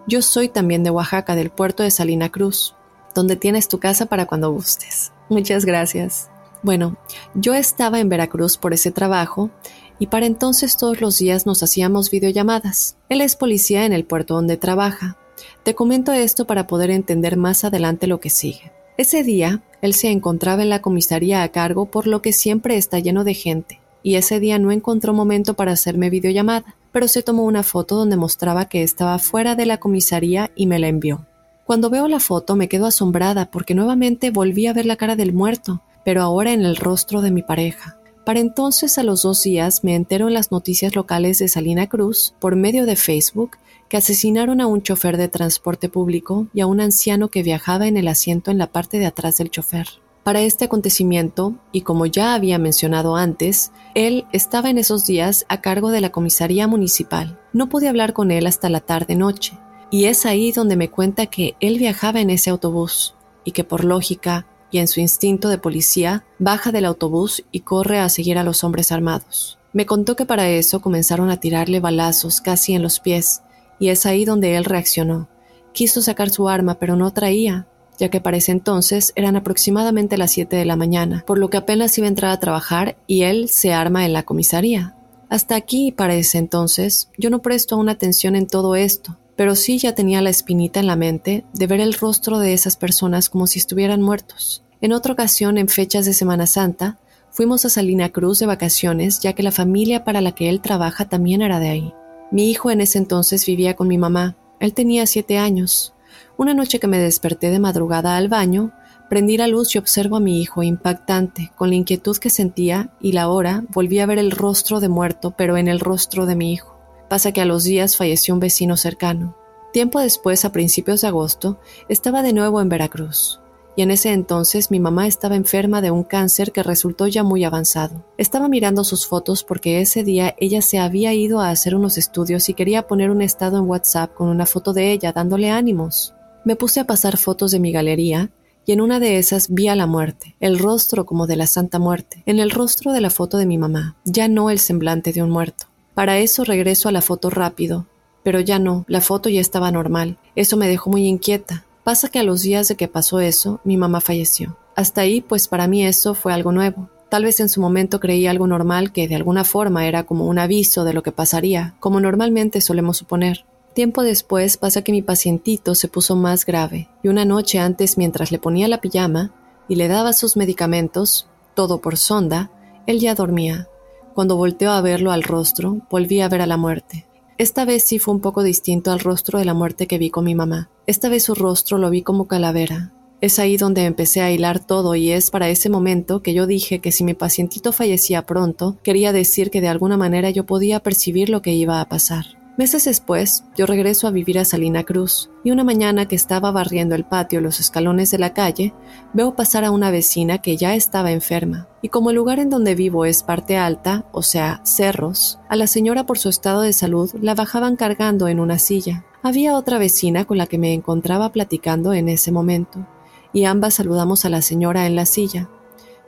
Yo 0.07 0.21
soy 0.21 0.49
también 0.49 0.83
de 0.83 0.89
Oaxaca, 0.89 1.35
del 1.35 1.49
puerto 1.49 1.83
de 1.83 1.91
Salina 1.91 2.29
Cruz, 2.29 2.75
donde 3.13 3.35
tienes 3.35 3.67
tu 3.67 3.79
casa 3.79 4.07
para 4.07 4.25
cuando 4.25 4.51
gustes. 4.51 5.13
Muchas 5.29 5.63
gracias. 5.63 6.29
Bueno, 6.61 6.97
yo 7.35 7.53
estaba 7.53 7.99
en 7.99 8.09
Veracruz 8.09 8.57
por 8.57 8.73
ese 8.73 8.91
trabajo 8.91 9.51
y 9.99 10.07
para 10.07 10.25
entonces 10.25 10.77
todos 10.77 11.01
los 11.01 11.17
días 11.17 11.45
nos 11.45 11.63
hacíamos 11.63 12.11
videollamadas. 12.11 12.97
Él 13.09 13.21
es 13.21 13.35
policía 13.35 13.85
en 13.85 13.93
el 13.93 14.05
puerto 14.05 14.35
donde 14.35 14.57
trabaja. 14.57 15.17
Te 15.63 15.75
comento 15.75 16.11
esto 16.11 16.45
para 16.45 16.67
poder 16.67 16.91
entender 16.91 17.37
más 17.37 17.63
adelante 17.63 18.07
lo 18.07 18.19
que 18.19 18.29
sigue. 18.29 18.71
Ese 18.97 19.23
día, 19.23 19.61
él 19.81 19.93
se 19.93 20.09
encontraba 20.09 20.63
en 20.63 20.69
la 20.69 20.81
comisaría 20.81 21.43
a 21.43 21.49
cargo 21.49 21.85
por 21.87 22.07
lo 22.07 22.21
que 22.21 22.31
siempre 22.31 22.77
está 22.77 22.99
lleno 22.99 23.23
de 23.23 23.33
gente, 23.33 23.81
y 24.03 24.15
ese 24.15 24.39
día 24.39 24.57
no 24.59 24.71
encontró 24.71 25.13
momento 25.13 25.55
para 25.55 25.73
hacerme 25.73 26.09
videollamada, 26.09 26.75
pero 26.91 27.07
se 27.09 27.23
tomó 27.23 27.43
una 27.43 27.63
foto 27.63 27.95
donde 27.95 28.15
mostraba 28.15 28.65
que 28.65 28.83
estaba 28.83 29.19
fuera 29.19 29.55
de 29.55 29.65
la 29.65 29.79
comisaría 29.79 30.51
y 30.55 30.67
me 30.67 30.79
la 30.79 30.87
envió. 30.87 31.25
Cuando 31.65 31.89
veo 31.89 32.07
la 32.07 32.19
foto 32.19 32.55
me 32.55 32.69
quedo 32.69 32.85
asombrada 32.85 33.49
porque 33.51 33.75
nuevamente 33.75 34.29
volví 34.29 34.67
a 34.67 34.73
ver 34.73 34.85
la 34.85 34.95
cara 34.95 35.15
del 35.15 35.33
muerto, 35.33 35.81
pero 36.05 36.21
ahora 36.21 36.53
en 36.53 36.63
el 36.63 36.77
rostro 36.77 37.21
de 37.21 37.31
mi 37.31 37.41
pareja. 37.41 37.97
Para 38.25 38.39
entonces, 38.39 38.97
a 38.97 39.03
los 39.03 39.21
dos 39.21 39.43
días, 39.43 39.83
me 39.83 39.93
entero 39.93 40.27
en 40.27 40.33
las 40.33 40.51
noticias 40.51 40.95
locales 40.95 41.37
de 41.37 41.47
Salina 41.47 41.87
Cruz, 41.87 42.33
por 42.39 42.55
medio 42.55 42.87
de 42.87 42.95
Facebook, 42.95 43.57
que 43.87 43.97
asesinaron 43.97 44.61
a 44.61 44.67
un 44.67 44.81
chofer 44.81 45.15
de 45.17 45.27
transporte 45.27 45.89
público 45.89 46.47
y 46.51 46.61
a 46.61 46.65
un 46.65 46.81
anciano 46.81 47.27
que 47.29 47.43
viajaba 47.43 47.87
en 47.87 47.97
el 47.97 48.07
asiento 48.07 48.49
en 48.49 48.57
la 48.57 48.71
parte 48.71 48.97
de 48.97 49.05
atrás 49.05 49.37
del 49.37 49.51
chofer. 49.51 49.87
Para 50.23 50.41
este 50.41 50.65
acontecimiento, 50.65 51.53
y 51.71 51.81
como 51.81 52.07
ya 52.07 52.33
había 52.33 52.57
mencionado 52.57 53.15
antes, 53.15 53.71
él 53.93 54.25
estaba 54.31 54.71
en 54.71 54.79
esos 54.79 55.05
días 55.05 55.45
a 55.47 55.61
cargo 55.61 55.91
de 55.91 56.01
la 56.01 56.11
comisaría 56.11 56.65
municipal. 56.65 57.39
No 57.53 57.69
pude 57.69 57.87
hablar 57.89 58.13
con 58.13 58.31
él 58.31 58.47
hasta 58.47 58.71
la 58.71 58.79
tarde-noche, 58.79 59.59
y 59.91 60.05
es 60.05 60.25
ahí 60.25 60.51
donde 60.51 60.77
me 60.77 60.89
cuenta 60.89 61.27
que 61.27 61.55
él 61.59 61.77
viajaba 61.77 62.21
en 62.21 62.31
ese 62.31 62.49
autobús, 62.49 63.13
y 63.43 63.51
que 63.51 63.63
por 63.63 63.83
lógica, 63.83 64.47
y 64.75 64.79
en 64.79 64.89
su 64.89 64.99
instinto 64.99 65.47
de 65.47 65.57
policía 65.57 66.25
baja 66.37 66.73
del 66.73 66.83
autobús 66.83 67.45
y 67.49 67.61
corre 67.61 67.99
a 67.99 68.09
seguir 68.09 68.37
a 68.37 68.43
los 68.43 68.65
hombres 68.65 68.91
armados. 68.91 69.57
Me 69.71 69.85
contó 69.85 70.17
que 70.17 70.25
para 70.25 70.49
eso 70.49 70.81
comenzaron 70.81 71.29
a 71.29 71.39
tirarle 71.39 71.79
balazos 71.79 72.41
casi 72.41 72.73
en 72.73 72.81
los 72.81 72.99
pies, 72.99 73.41
y 73.79 73.87
es 73.87 74.05
ahí 74.05 74.25
donde 74.25 74.57
él 74.57 74.65
reaccionó. 74.65 75.29
Quiso 75.71 76.01
sacar 76.01 76.29
su 76.29 76.49
arma, 76.49 76.77
pero 76.77 76.97
no 76.97 77.13
traía, 77.13 77.67
ya 77.97 78.09
que 78.09 78.19
para 78.19 78.35
ese 78.35 78.51
entonces 78.51 79.13
eran 79.15 79.37
aproximadamente 79.37 80.17
las 80.17 80.31
7 80.31 80.57
de 80.57 80.65
la 80.65 80.75
mañana, 80.75 81.23
por 81.25 81.37
lo 81.37 81.49
que 81.49 81.55
apenas 81.55 81.97
iba 81.97 82.07
a 82.07 82.09
entrar 82.09 82.31
a 82.31 82.39
trabajar 82.41 82.97
y 83.07 83.21
él 83.21 83.47
se 83.47 83.71
arma 83.71 84.05
en 84.05 84.11
la 84.11 84.23
comisaría. 84.23 84.97
Hasta 85.29 85.55
aquí, 85.55 85.93
para 85.93 86.15
ese 86.15 86.37
entonces, 86.37 87.09
yo 87.17 87.29
no 87.29 87.41
presto 87.41 87.75
aún 87.75 87.87
atención 87.87 88.35
en 88.35 88.47
todo 88.47 88.75
esto, 88.75 89.17
pero 89.37 89.55
sí 89.55 89.77
ya 89.77 89.95
tenía 89.95 90.21
la 90.21 90.29
espinita 90.29 90.81
en 90.81 90.87
la 90.87 90.95
mente 90.97 91.45
de 91.53 91.67
ver 91.67 91.79
el 91.79 91.93
rostro 91.93 92.39
de 92.39 92.53
esas 92.53 92.75
personas 92.75 93.29
como 93.29 93.47
si 93.47 93.59
estuvieran 93.59 94.01
muertos. 94.01 94.64
En 94.85 94.93
otra 94.93 95.13
ocasión, 95.13 95.57
en 95.57 95.67
fechas 95.67 96.05
de 96.05 96.13
Semana 96.13 96.45
Santa, 96.45 96.99
fuimos 97.31 97.65
a 97.65 97.69
Salina 97.69 98.09
Cruz 98.09 98.37
de 98.37 98.45
vacaciones, 98.45 99.19
ya 99.19 99.33
que 99.33 99.41
la 99.41 99.51
familia 99.51 100.03
para 100.03 100.21
la 100.21 100.33
que 100.33 100.47
él 100.47 100.61
trabaja 100.61 101.05
también 101.05 101.41
era 101.41 101.59
de 101.59 101.69
ahí. 101.69 101.93
Mi 102.29 102.51
hijo 102.51 102.69
en 102.69 102.81
ese 102.81 102.99
entonces 102.99 103.47
vivía 103.47 103.75
con 103.75 103.87
mi 103.87 103.97
mamá. 103.97 104.35
Él 104.59 104.75
tenía 104.75 105.07
siete 105.07 105.39
años. 105.39 105.95
Una 106.37 106.53
noche 106.53 106.79
que 106.79 106.85
me 106.85 106.99
desperté 106.99 107.49
de 107.49 107.57
madrugada 107.57 108.15
al 108.15 108.29
baño, 108.29 108.73
prendí 109.09 109.37
la 109.37 109.47
luz 109.47 109.73
y 109.73 109.79
observo 109.79 110.17
a 110.17 110.19
mi 110.19 110.39
hijo 110.39 110.61
impactante, 110.61 111.51
con 111.55 111.69
la 111.69 111.77
inquietud 111.77 112.17
que 112.17 112.29
sentía, 112.29 112.91
y 113.01 113.13
la 113.13 113.29
hora 113.29 113.63
volví 113.69 113.97
a 114.01 114.05
ver 114.05 114.19
el 114.19 114.29
rostro 114.29 114.81
de 114.81 114.89
muerto, 114.89 115.33
pero 115.35 115.57
en 115.57 115.67
el 115.67 115.79
rostro 115.79 116.27
de 116.27 116.35
mi 116.35 116.53
hijo. 116.53 116.77
Pasa 117.09 117.31
que 117.31 117.41
a 117.41 117.45
los 117.45 117.63
días 117.63 117.97
falleció 117.97 118.35
un 118.35 118.39
vecino 118.39 118.77
cercano. 118.77 119.35
Tiempo 119.73 119.99
después, 119.99 120.45
a 120.45 120.51
principios 120.51 121.01
de 121.01 121.07
agosto, 121.07 121.59
estaba 121.89 122.21
de 122.21 122.33
nuevo 122.33 122.61
en 122.61 122.69
Veracruz 122.69 123.39
y 123.75 123.81
en 123.81 123.91
ese 123.91 124.11
entonces 124.11 124.71
mi 124.71 124.79
mamá 124.79 125.07
estaba 125.07 125.35
enferma 125.35 125.81
de 125.81 125.91
un 125.91 126.03
cáncer 126.03 126.51
que 126.51 126.63
resultó 126.63 127.07
ya 127.07 127.23
muy 127.23 127.43
avanzado. 127.43 128.05
Estaba 128.17 128.47
mirando 128.47 128.83
sus 128.83 129.07
fotos 129.07 129.43
porque 129.43 129.81
ese 129.81 130.03
día 130.03 130.35
ella 130.39 130.61
se 130.61 130.79
había 130.79 131.13
ido 131.13 131.41
a 131.41 131.49
hacer 131.49 131.75
unos 131.75 131.97
estudios 131.97 132.47
y 132.49 132.53
quería 132.53 132.87
poner 132.87 133.09
un 133.11 133.21
estado 133.21 133.57
en 133.57 133.65
WhatsApp 133.65 134.13
con 134.13 134.29
una 134.29 134.45
foto 134.45 134.73
de 134.73 134.91
ella 134.91 135.11
dándole 135.11 135.51
ánimos. 135.51 136.13
Me 136.45 136.55
puse 136.55 136.79
a 136.79 136.85
pasar 136.85 137.17
fotos 137.17 137.51
de 137.51 137.59
mi 137.59 137.71
galería 137.71 138.31
y 138.65 138.71
en 138.71 138.81
una 138.81 138.99
de 138.99 139.17
esas 139.17 139.53
vi 139.53 139.67
a 139.67 139.75
la 139.75 139.85
muerte, 139.87 140.35
el 140.39 140.57
rostro 140.57 141.05
como 141.05 141.27
de 141.27 141.35
la 141.35 141.45
Santa 141.45 141.77
Muerte, 141.77 142.23
en 142.25 142.39
el 142.39 142.49
rostro 142.49 142.93
de 142.93 143.01
la 143.01 143.11
foto 143.11 143.37
de 143.37 143.45
mi 143.45 143.57
mamá, 143.57 143.95
ya 144.05 144.27
no 144.27 144.49
el 144.49 144.59
semblante 144.59 145.13
de 145.13 145.21
un 145.21 145.29
muerto. 145.29 145.67
Para 145.93 146.17
eso 146.17 146.43
regreso 146.43 146.89
a 146.89 146.91
la 146.91 147.01
foto 147.01 147.29
rápido, 147.29 147.85
pero 148.23 148.39
ya 148.39 148.57
no, 148.57 148.83
la 148.87 149.01
foto 149.01 149.29
ya 149.29 149.39
estaba 149.39 149.71
normal. 149.71 150.17
Eso 150.35 150.57
me 150.57 150.67
dejó 150.67 150.89
muy 150.89 151.05
inquieta. 151.05 151.63
Pasa 151.85 152.09
que 152.09 152.17
a 152.17 152.23
los 152.23 152.41
días 152.41 152.67
de 152.67 152.75
que 152.75 152.87
pasó 152.87 153.19
eso, 153.19 153.61
mi 153.63 153.77
mamá 153.77 154.01
falleció. 154.01 154.57
Hasta 154.75 155.01
ahí, 155.01 155.21
pues 155.21 155.47
para 155.47 155.67
mí 155.67 155.85
eso 155.85 156.15
fue 156.15 156.33
algo 156.33 156.51
nuevo. 156.51 156.89
Tal 157.09 157.25
vez 157.25 157.39
en 157.39 157.47
su 157.47 157.61
momento 157.61 157.99
creí 157.99 158.25
algo 158.25 158.47
normal 158.47 158.91
que 158.91 159.07
de 159.07 159.13
alguna 159.13 159.43
forma 159.43 159.85
era 159.85 160.01
como 160.03 160.25
un 160.25 160.39
aviso 160.39 160.83
de 160.83 160.93
lo 160.93 161.03
que 161.03 161.11
pasaría, 161.11 161.75
como 161.79 161.99
normalmente 161.99 162.59
solemos 162.59 162.97
suponer. 162.97 163.45
Tiempo 163.75 164.01
después 164.01 164.57
pasa 164.57 164.81
que 164.81 164.93
mi 164.93 165.03
pacientito 165.03 165.75
se 165.75 165.87
puso 165.87 166.15
más 166.15 166.47
grave, 166.47 166.89
y 167.03 167.09
una 167.09 167.23
noche 167.23 167.59
antes 167.59 167.99
mientras 167.99 168.31
le 168.31 168.39
ponía 168.39 168.67
la 168.67 168.81
pijama 168.81 169.31
y 169.69 169.75
le 169.75 169.87
daba 169.87 170.13
sus 170.13 170.35
medicamentos, 170.37 171.27
todo 171.53 171.81
por 171.81 171.97
sonda, 171.97 172.49
él 172.87 172.99
ya 172.99 173.13
dormía. 173.13 173.67
Cuando 174.15 174.37
volteó 174.37 174.71
a 174.71 174.81
verlo 174.81 175.11
al 175.11 175.21
rostro, 175.21 175.81
volví 175.91 176.21
a 176.21 176.29
ver 176.29 176.41
a 176.41 176.47
la 176.47 176.57
muerte. 176.57 177.05
Esta 177.37 177.65
vez 177.65 177.83
sí 177.83 177.99
fue 177.99 178.13
un 178.13 178.21
poco 178.21 178.43
distinto 178.43 178.91
al 178.91 179.01
rostro 179.01 179.39
de 179.39 179.45
la 179.45 179.53
muerte 179.53 179.87
que 179.87 179.97
vi 179.97 180.09
con 180.09 180.23
mi 180.23 180.35
mamá. 180.35 180.69
Esta 180.87 181.09
vez 181.09 181.23
su 181.23 181.35
rostro 181.35 181.77
lo 181.77 181.89
vi 181.89 182.01
como 182.01 182.27
calavera. 182.27 182.93
Es 183.19 183.39
ahí 183.39 183.57
donde 183.57 183.83
empecé 183.83 184.21
a 184.21 184.31
hilar 184.31 184.65
todo 184.65 184.95
y 184.95 185.11
es 185.11 185.31
para 185.31 185.49
ese 185.49 185.69
momento 185.69 186.21
que 186.21 186.33
yo 186.33 186.47
dije 186.47 186.79
que 186.79 186.93
si 186.93 187.03
mi 187.03 187.13
pacientito 187.13 187.73
fallecía 187.73 188.25
pronto, 188.25 188.77
quería 188.83 189.11
decir 189.11 189.51
que 189.51 189.59
de 189.59 189.67
alguna 189.67 189.97
manera 189.97 190.29
yo 190.29 190.45
podía 190.45 190.79
percibir 190.79 191.29
lo 191.29 191.41
que 191.41 191.51
iba 191.51 191.81
a 191.81 191.89
pasar. 191.89 192.25
Meses 192.57 192.85
después, 192.85 193.43
yo 193.57 193.65
regreso 193.65 194.07
a 194.07 194.11
vivir 194.11 194.39
a 194.39 194.45
Salina 194.45 194.85
Cruz, 194.85 195.29
y 195.43 195.51
una 195.51 195.65
mañana 195.65 196.07
que 196.07 196.15
estaba 196.15 196.51
barriendo 196.51 196.95
el 196.95 197.03
patio 197.03 197.41
los 197.41 197.59
escalones 197.59 198.11
de 198.11 198.17
la 198.17 198.33
calle, 198.33 198.73
veo 199.11 199.35
pasar 199.35 199.65
a 199.65 199.71
una 199.71 199.91
vecina 199.91 200.37
que 200.37 200.55
ya 200.55 200.73
estaba 200.73 201.11
enferma, 201.11 201.67
y 201.81 201.89
como 201.89 202.11
el 202.11 202.15
lugar 202.15 202.39
en 202.39 202.49
donde 202.49 202.73
vivo 202.73 203.03
es 203.03 203.23
parte 203.23 203.57
alta, 203.57 204.05
o 204.13 204.21
sea, 204.21 204.61
cerros, 204.63 205.37
a 205.49 205.57
la 205.57 205.67
señora 205.67 206.05
por 206.05 206.17
su 206.17 206.29
estado 206.29 206.61
de 206.61 206.71
salud 206.71 207.11
la 207.19 207.35
bajaban 207.35 207.75
cargando 207.75 208.29
en 208.29 208.39
una 208.39 208.57
silla. 208.57 209.03
Había 209.21 209.57
otra 209.57 209.77
vecina 209.77 210.23
con 210.23 210.37
la 210.37 210.47
que 210.47 210.57
me 210.57 210.73
encontraba 210.73 211.33
platicando 211.33 211.91
en 211.91 212.07
ese 212.07 212.31
momento, 212.31 212.87
y 213.33 213.43
ambas 213.43 213.73
saludamos 213.73 214.23
a 214.23 214.29
la 214.29 214.41
señora 214.41 214.87
en 214.87 214.95
la 214.95 215.05
silla. 215.05 215.49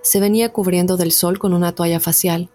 Se 0.01 0.21
venía 0.21 0.53
cubriendo 0.53 0.95
del 0.95 1.11
sol 1.11 1.39
con 1.39 1.53
una 1.53 1.73
toalla 1.73 1.99
facial, 1.99 2.49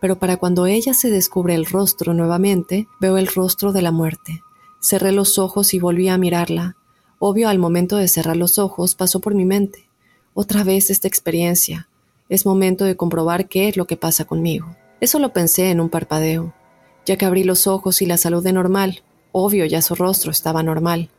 pero 0.00 0.18
para 0.18 0.36
cuando 0.36 0.66
ella 0.66 0.94
se 0.94 1.10
descubre 1.10 1.54
el 1.54 1.66
rostro 1.66 2.14
nuevamente, 2.14 2.88
veo 3.00 3.18
el 3.18 3.26
rostro 3.26 3.72
de 3.72 3.82
la 3.82 3.92
muerte. 3.92 4.42
Cerré 4.80 5.12
los 5.12 5.38
ojos 5.38 5.74
y 5.74 5.78
volví 5.78 6.08
a 6.08 6.18
mirarla. 6.18 6.76
Obvio, 7.18 7.48
al 7.48 7.58
momento 7.58 7.96
de 7.96 8.08
cerrar 8.08 8.36
los 8.36 8.58
ojos 8.58 8.94
pasó 8.94 9.20
por 9.20 9.34
mi 9.34 9.44
mente. 9.44 9.88
Otra 10.34 10.64
vez 10.64 10.90
esta 10.90 11.08
experiencia. 11.08 11.88
Es 12.28 12.44
momento 12.44 12.84
de 12.84 12.96
comprobar 12.96 13.48
qué 13.48 13.68
es 13.68 13.76
lo 13.76 13.86
que 13.86 13.96
pasa 13.96 14.24
conmigo. 14.24 14.76
Eso 15.00 15.18
lo 15.18 15.32
pensé 15.32 15.70
en 15.70 15.80
un 15.80 15.88
parpadeo. 15.88 16.52
Ya 17.06 17.16
que 17.16 17.24
abrí 17.24 17.44
los 17.44 17.66
ojos 17.66 18.02
y 18.02 18.06
la 18.06 18.16
saludé 18.16 18.52
normal, 18.52 19.02
obvio 19.32 19.64
ya 19.64 19.80
su 19.80 19.94
rostro 19.94 20.30
estaba 20.30 20.62
normal. 20.62 21.10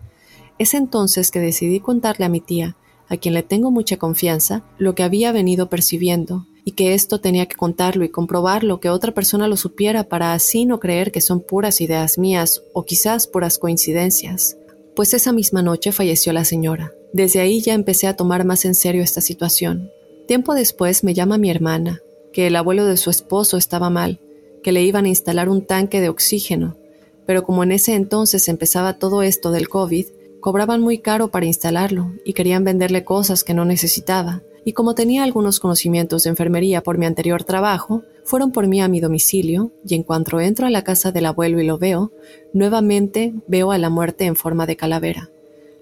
Es 0.60 0.74
entonces 0.74 1.32
que 1.32 1.40
decidí 1.40 1.80
contarle 1.80 2.26
a 2.26 2.30
mi 2.30 2.42
tía, 2.42 2.76
a 3.10 3.18
quien 3.18 3.34
le 3.34 3.44
tengo 3.44 3.72
mucha 3.72 3.98
confianza, 3.98 4.64
lo 4.78 4.96
que 4.96 5.04
había 5.04 5.32
venido 5.32 5.70
percibiendo, 5.70 6.46
y 6.68 6.72
que 6.72 6.94
esto 6.94 7.22
tenía 7.22 7.46
que 7.46 7.56
contarlo 7.56 8.04
y 8.04 8.10
comprobarlo, 8.10 8.82
que 8.82 8.90
otra 8.90 9.14
persona 9.14 9.48
lo 9.48 9.56
supiera 9.56 10.04
para 10.10 10.34
así 10.34 10.66
no 10.66 10.82
creer 10.82 11.14
que 11.14 11.22
son 11.22 11.40
puras 11.40 11.80
ideas 11.80 12.18
mías 12.18 12.62
o 12.74 12.84
quizás 12.84 13.26
puras 13.26 13.58
coincidencias. 13.58 14.58
Pues 14.94 15.14
esa 15.14 15.32
misma 15.32 15.62
noche 15.62 15.94
falleció 15.94 16.34
la 16.34 16.44
señora. 16.44 16.92
Desde 17.14 17.40
ahí 17.40 17.62
ya 17.62 17.74
empecé 17.74 18.08
a 18.08 18.18
tomar 18.18 18.44
más 18.44 18.66
en 18.66 18.76
serio 18.76 19.02
esta 19.02 19.22
situación. 19.22 19.92
Tiempo 20.28 20.56
después 20.56 21.06
me 21.06 21.14
llama 21.14 21.38
mi 21.38 21.50
hermana, 21.50 22.02
que 22.34 22.48
el 22.48 22.56
abuelo 22.58 22.86
de 22.86 22.98
su 22.98 23.12
esposo 23.12 23.56
estaba 23.56 23.90
mal, 23.90 24.20
que 24.62 24.74
le 24.74 24.84
iban 24.84 25.06
a 25.06 25.08
instalar 25.08 25.48
un 25.48 25.66
tanque 25.66 26.02
de 26.02 26.10
oxígeno, 26.10 26.76
pero 27.26 27.46
como 27.46 27.64
en 27.64 27.72
ese 27.72 27.96
entonces 27.96 28.50
empezaba 28.50 29.00
todo 29.00 29.22
esto 29.22 29.52
del 29.52 29.70
COVID, 29.70 30.08
cobraban 30.42 30.82
muy 30.82 30.98
caro 30.98 31.30
para 31.30 31.46
instalarlo 31.46 32.12
y 32.26 32.34
querían 32.34 32.66
venderle 32.66 33.06
cosas 33.06 33.46
que 33.46 33.54
no 33.54 33.64
necesitaba, 33.64 34.44
y 34.68 34.74
como 34.74 34.96
tenía 34.96 35.24
algunos 35.24 35.62
conocimientos 35.62 36.24
de 36.24 36.30
enfermería 36.30 36.84
por 36.84 36.98
mi 36.98 37.06
anterior 37.06 37.46
trabajo, 37.46 38.04
fueron 38.26 38.52
por 38.52 38.68
mí 38.68 38.82
a 38.82 38.90
mi 38.90 39.00
domicilio, 39.00 39.72
y 39.88 39.96
en 39.96 40.04
cuanto 40.04 40.42
entro 40.42 40.68
a 40.68 40.70
la 40.70 40.84
casa 40.84 41.14
del 41.14 41.26
abuelo 41.26 41.62
y 41.62 41.66
lo 41.66 41.78
veo, 41.78 42.12
nuevamente 42.52 43.34
veo 43.48 43.72
a 43.72 43.78
la 43.78 43.90
muerte 43.90 44.26
en 44.26 44.36
forma 44.36 44.66
de 44.66 44.76
calavera. 44.76 45.30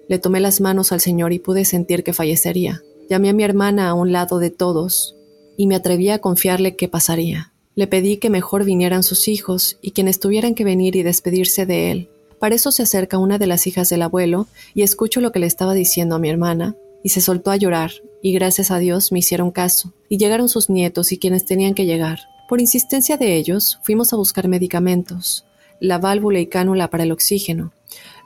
Le 0.06 0.20
tomé 0.20 0.38
las 0.38 0.60
manos 0.60 0.92
al 0.92 1.00
señor 1.00 1.32
y 1.32 1.40
pude 1.40 1.64
sentir 1.64 2.04
que 2.04 2.12
fallecería. 2.12 2.84
Llamé 3.10 3.30
a 3.30 3.32
mi 3.32 3.42
hermana 3.42 3.88
a 3.88 3.94
un 3.94 4.12
lado 4.12 4.38
de 4.38 4.50
todos, 4.50 5.16
y 5.56 5.66
me 5.66 5.74
atreví 5.74 6.10
a 6.10 6.20
confiarle 6.20 6.76
qué 6.76 6.86
pasaría. 6.86 7.52
Le 7.74 7.88
pedí 7.88 8.18
que 8.18 8.30
mejor 8.30 8.62
vinieran 8.62 9.02
sus 9.02 9.26
hijos 9.26 9.78
y 9.82 9.90
quienes 9.90 10.20
tuvieran 10.20 10.54
que 10.54 10.62
venir 10.62 10.94
y 10.94 11.02
despedirse 11.02 11.66
de 11.66 11.90
él. 11.90 12.08
Para 12.38 12.54
eso 12.54 12.70
se 12.70 12.84
acerca 12.84 13.18
una 13.18 13.38
de 13.38 13.48
las 13.48 13.66
hijas 13.66 13.88
del 13.88 14.02
abuelo 14.02 14.46
y 14.74 14.82
escucho 14.82 15.20
lo 15.20 15.32
que 15.32 15.40
le 15.40 15.46
estaba 15.46 15.74
diciendo 15.74 16.14
a 16.14 16.20
mi 16.20 16.30
hermana, 16.30 16.76
y 17.02 17.08
se 17.08 17.20
soltó 17.20 17.50
a 17.50 17.56
llorar, 17.56 17.92
y 18.26 18.32
gracias 18.32 18.72
a 18.72 18.80
Dios 18.80 19.12
me 19.12 19.20
hicieron 19.20 19.52
caso, 19.52 19.92
y 20.08 20.18
llegaron 20.18 20.48
sus 20.48 20.68
nietos 20.68 21.12
y 21.12 21.18
quienes 21.18 21.44
tenían 21.44 21.74
que 21.74 21.86
llegar. 21.86 22.18
Por 22.48 22.60
insistencia 22.60 23.16
de 23.16 23.36
ellos, 23.36 23.78
fuimos 23.84 24.12
a 24.12 24.16
buscar 24.16 24.48
medicamentos, 24.48 25.44
la 25.80 25.98
válvula 25.98 26.40
y 26.40 26.48
cánula 26.48 26.90
para 26.90 27.04
el 27.04 27.12
oxígeno. 27.12 27.72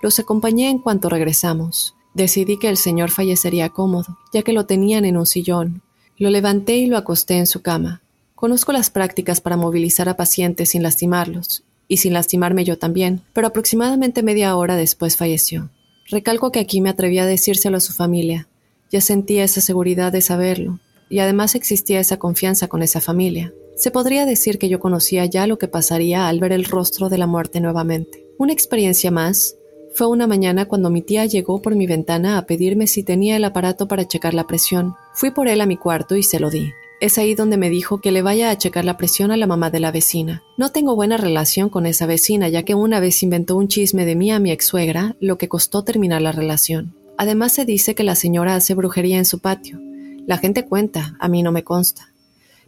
Los 0.00 0.18
acompañé 0.18 0.70
en 0.70 0.78
cuanto 0.78 1.10
regresamos. 1.10 1.96
Decidí 2.14 2.58
que 2.58 2.70
el 2.70 2.78
señor 2.78 3.10
fallecería 3.10 3.68
cómodo, 3.68 4.16
ya 4.32 4.40
que 4.40 4.54
lo 4.54 4.64
tenían 4.64 5.04
en 5.04 5.18
un 5.18 5.26
sillón. 5.26 5.82
Lo 6.16 6.30
levanté 6.30 6.78
y 6.78 6.86
lo 6.86 6.96
acosté 6.96 7.36
en 7.36 7.46
su 7.46 7.60
cama. 7.60 8.00
Conozco 8.34 8.72
las 8.72 8.88
prácticas 8.88 9.42
para 9.42 9.58
movilizar 9.58 10.08
a 10.08 10.16
pacientes 10.16 10.70
sin 10.70 10.82
lastimarlos, 10.82 11.64
y 11.88 11.98
sin 11.98 12.14
lastimarme 12.14 12.64
yo 12.64 12.78
también, 12.78 13.20
pero 13.34 13.48
aproximadamente 13.48 14.22
media 14.22 14.56
hora 14.56 14.76
después 14.76 15.18
falleció. 15.18 15.68
Recalco 16.08 16.52
que 16.52 16.60
aquí 16.60 16.80
me 16.80 16.88
atreví 16.88 17.18
a 17.18 17.26
decírselo 17.26 17.76
a 17.76 17.80
su 17.80 17.92
familia, 17.92 18.48
ya 18.90 19.00
sentía 19.00 19.44
esa 19.44 19.60
seguridad 19.60 20.12
de 20.12 20.20
saberlo, 20.20 20.78
y 21.08 21.20
además 21.20 21.54
existía 21.54 22.00
esa 22.00 22.18
confianza 22.18 22.68
con 22.68 22.82
esa 22.82 23.00
familia. 23.00 23.52
Se 23.76 23.90
podría 23.90 24.26
decir 24.26 24.58
que 24.58 24.68
yo 24.68 24.78
conocía 24.80 25.24
ya 25.24 25.46
lo 25.46 25.58
que 25.58 25.68
pasaría 25.68 26.28
al 26.28 26.38
ver 26.40 26.52
el 26.52 26.64
rostro 26.64 27.08
de 27.08 27.18
la 27.18 27.26
muerte 27.26 27.60
nuevamente. 27.60 28.26
Una 28.36 28.52
experiencia 28.52 29.10
más 29.10 29.56
fue 29.94 30.06
una 30.06 30.26
mañana 30.26 30.66
cuando 30.66 30.90
mi 30.90 31.02
tía 31.02 31.26
llegó 31.26 31.62
por 31.62 31.74
mi 31.74 31.86
ventana 31.86 32.38
a 32.38 32.46
pedirme 32.46 32.86
si 32.86 33.02
tenía 33.02 33.36
el 33.36 33.44
aparato 33.44 33.88
para 33.88 34.06
checar 34.06 34.34
la 34.34 34.46
presión. 34.46 34.94
Fui 35.14 35.30
por 35.30 35.48
él 35.48 35.60
a 35.60 35.66
mi 35.66 35.76
cuarto 35.76 36.16
y 36.16 36.22
se 36.22 36.38
lo 36.38 36.50
di. 36.50 36.72
Es 37.00 37.16
ahí 37.16 37.34
donde 37.34 37.56
me 37.56 37.70
dijo 37.70 38.02
que 38.02 38.12
le 38.12 38.20
vaya 38.20 38.50
a 38.50 38.58
checar 38.58 38.84
la 38.84 38.98
presión 38.98 39.30
a 39.30 39.36
la 39.38 39.46
mamá 39.46 39.70
de 39.70 39.80
la 39.80 39.90
vecina. 39.90 40.42
No 40.58 40.70
tengo 40.70 40.94
buena 40.94 41.16
relación 41.16 41.70
con 41.70 41.86
esa 41.86 42.04
vecina, 42.04 42.50
ya 42.50 42.62
que 42.62 42.74
una 42.74 43.00
vez 43.00 43.22
inventó 43.22 43.56
un 43.56 43.68
chisme 43.68 44.04
de 44.04 44.14
mí 44.14 44.30
a 44.30 44.38
mi 44.38 44.52
ex 44.52 44.66
suegra, 44.66 45.16
lo 45.18 45.38
que 45.38 45.48
costó 45.48 45.82
terminar 45.82 46.20
la 46.20 46.32
relación. 46.32 46.94
Además 47.20 47.52
se 47.52 47.66
dice 47.66 47.94
que 47.94 48.02
la 48.02 48.14
señora 48.14 48.54
hace 48.54 48.72
brujería 48.72 49.18
en 49.18 49.26
su 49.26 49.40
patio. 49.40 49.78
La 50.26 50.38
gente 50.38 50.64
cuenta, 50.64 51.18
a 51.20 51.28
mí 51.28 51.42
no 51.42 51.52
me 51.52 51.64
consta. 51.64 52.14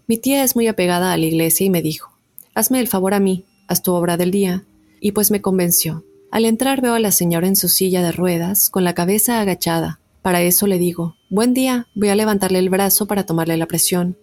Mi 0.07 0.19
tía 0.19 0.45
es 0.45 0.57
muy 0.57 0.67
apegada 0.67 1.11
a 1.11 1.17
la 1.17 1.25
iglesia 1.25 1.65
y 1.65 1.71
me 1.71 1.81
dijo, 1.81 2.13
hazme 2.55 2.79
el 2.79 2.87
favor 2.87 3.15
a 3.15 3.19
mí, 3.19 3.47
haz 3.67 3.83
tu 3.83 3.95
obra 3.95 4.19
del 4.19 4.31
día. 4.31 4.67
Y 5.01 5.13
pues 5.13 5.31
me 5.31 5.41
convenció. 5.41 6.05
Al 6.31 6.45
entrar 6.45 6.83
veo 6.83 6.93
a 6.93 6.99
la 6.99 7.13
señora 7.13 7.47
en 7.47 7.57
su 7.57 7.71
silla 7.71 8.03
de 8.03 8.13
ruedas, 8.13 8.69
con 8.69 8.85
la 8.85 8.93
cabeza 8.93 9.41
agachada. 9.41 10.01
Para 10.21 10.43
eso 10.43 10.67
le 10.67 10.79
digo, 10.79 11.17
buen 11.31 11.55
día, 11.55 11.87
voy 11.95 12.11
a 12.11 12.15
levantarle 12.15 12.59
el 12.59 12.69
brazo 12.69 13.07
para 13.07 13.25
tomarle 13.25 13.57
la 13.57 13.65
presión. 13.65 14.19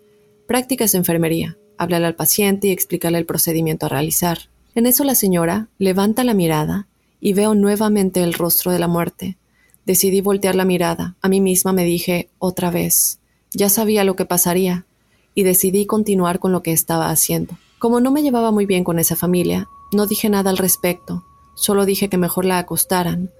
Prácticas 0.48 0.92
de 0.92 1.00
enfermería, 1.00 1.58
hablarle 1.80 2.06
al 2.06 2.15
paciente 2.15 2.68
y 2.68 2.72
explicarle 2.72 3.18
el 3.18 3.26
procedimiento 3.26 3.88
a 3.88 3.89
realizar. 3.89 4.52
En 4.76 4.86
eso 4.86 5.04
la 5.06 5.15
señora 5.15 5.70
levanta 5.80 6.24
la 6.24 6.36
mirada 6.36 6.88
y 7.20 7.34
veo 7.34 7.56
nuevamente 7.56 8.22
el 8.22 8.36
rostro 8.36 8.72
de 8.72 8.78
la 8.78 8.88
muerte. 8.88 9.38
Decidí 9.89 10.21
voltear 10.21 10.54
la 10.54 10.65
mirada. 10.65 11.15
A 11.19 11.30
mí 11.30 11.41
misma 11.41 11.73
me 11.73 11.84
dije 11.84 12.30
otra 12.38 12.69
vez. 12.69 13.17
Ya 13.56 13.69
sabía 13.69 14.04
lo 14.04 14.15
que 14.15 14.23
pasaría 14.23 14.86
y 15.34 15.41
decidí 15.41 15.88
continuar 15.88 16.38
con 16.38 16.52
lo 16.52 16.62
que 16.62 16.73
estaba 16.73 17.10
haciendo. 17.10 17.58
Como 17.80 17.99
no 17.99 18.12
me 18.12 18.21
llevaba 18.21 18.52
muy 18.52 18.67
bien 18.67 18.84
con 18.84 18.99
esa 18.99 19.15
familia, 19.15 19.67
no 19.91 20.06
dije 20.06 20.30
nada 20.30 20.52
al 20.52 20.60
respecto, 20.60 21.23
solo 21.56 21.88
dije 21.88 22.08
que 22.08 22.19
mejor 22.19 22.45
la 22.45 22.60
acostaran. 22.60 23.32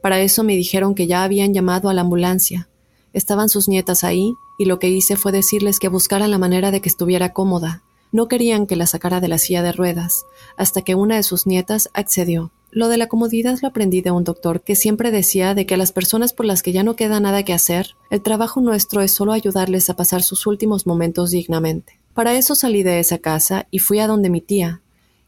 Para 0.00 0.18
eso 0.18 0.44
me 0.44 0.56
dijeron 0.56 0.94
que 0.94 1.06
ya 1.06 1.24
habían 1.24 1.52
llamado 1.52 1.90
a 1.90 1.92
la 1.92 2.00
ambulancia. 2.00 2.70
Estaban 3.12 3.50
sus 3.50 3.68
nietas 3.68 4.02
ahí 4.02 4.32
y 4.58 4.64
lo 4.64 4.78
que 4.78 4.88
hice 4.88 5.14
fue 5.16 5.30
decirles 5.30 5.78
que 5.78 5.88
buscaran 5.88 6.30
la 6.30 6.38
manera 6.38 6.70
de 6.70 6.80
que 6.80 6.88
estuviera 6.88 7.34
cómoda. 7.34 7.82
No 8.12 8.28
querían 8.28 8.66
que 8.66 8.76
la 8.76 8.86
sacara 8.86 9.20
de 9.20 9.28
la 9.28 9.36
silla 9.36 9.62
de 9.62 9.72
ruedas, 9.72 10.24
hasta 10.56 10.80
que 10.80 10.94
una 10.94 11.16
de 11.16 11.22
sus 11.22 11.46
nietas 11.46 11.90
accedió. 11.92 12.50
Lo 12.70 12.88
de 12.88 12.98
la 12.98 13.06
comodidad 13.06 13.58
lo 13.62 13.68
aprendí 13.68 14.02
de 14.02 14.10
un 14.10 14.24
doctor 14.24 14.60
que 14.60 14.74
siempre 14.74 15.10
decía 15.10 15.54
de 15.54 15.64
que 15.64 15.74
a 15.74 15.78
las 15.78 15.92
personas 15.92 16.34
por 16.34 16.44
las 16.44 16.62
que 16.62 16.72
ya 16.72 16.82
no 16.82 16.96
queda 16.96 17.18
nada 17.18 17.42
que 17.42 17.54
hacer, 17.54 17.94
el 18.10 18.20
trabajo 18.20 18.60
nuestro 18.60 19.00
es 19.00 19.14
solo 19.14 19.32
ayudarles 19.32 19.88
a 19.88 19.96
pasar 19.96 20.22
sus 20.22 20.46
últimos 20.46 20.86
momentos 20.86 21.30
dignamente. 21.30 21.98
Para 22.12 22.34
eso 22.34 22.54
salí 22.54 22.82
de 22.82 23.00
esa 23.00 23.18
casa 23.18 23.66
y 23.70 23.78
fui 23.78 24.00
a 24.00 24.06
donde 24.06 24.28
mi 24.28 24.42
tía, 24.42 24.82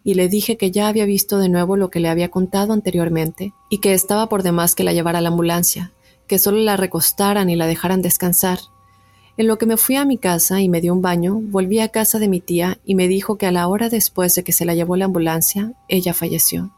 y 0.05 0.15
le 0.15 0.29
dije 0.29 0.59
que 0.59 0.71
ya 0.71 0.89
había 0.89 1.07
visto 1.07 1.39
de 1.39 1.49
nuevo 1.49 1.77
lo 1.77 1.91
que 1.91 2.01
le 2.01 2.09
había 2.09 2.31
contado 2.31 2.75
anteriormente, 2.75 3.55
y 3.71 3.79
que 3.79 3.95
estaba 3.95 4.29
por 4.29 4.43
demás 4.43 4.75
que 4.75 4.85
la 4.85 4.93
llevara 4.93 5.21
a 5.21 5.23
la 5.23 5.31
ambulancia, 5.31 5.93
que 6.27 6.39
solo 6.39 6.59
la 6.59 6.77
recostaran 6.77 7.49
y 7.49 7.57
la 7.57 7.67
dejaran 7.67 8.03
descansar. 8.03 8.59
En 9.39 9.47
lo 9.47 9.57
que 9.57 9.65
me 9.65 9.79
fui 9.79 9.97
a 9.97 10.05
mi 10.05 10.19
casa 10.19 10.61
y 10.61 10.69
me 10.69 10.83
dio 10.83 10.93
un 10.93 11.01
baño, 11.01 11.41
volví 11.41 11.81
a 11.81 11.89
casa 11.89 12.19
de 12.19 12.29
mi 12.29 12.41
tía 12.41 12.79
y 12.85 12.95
me 12.95 13.09
dijo 13.09 13.39
que 13.39 13.47
a 13.47 13.53
la 13.53 13.67
hora 13.67 13.89
después 13.89 14.35
de 14.35 14.45
que 14.45 14.53
se 14.53 14.67
la 14.67 14.75
llevó 14.75 14.97
la 14.97 15.07
ambulancia, 15.07 15.73
ella 15.89 16.13
falleció. 16.13 16.71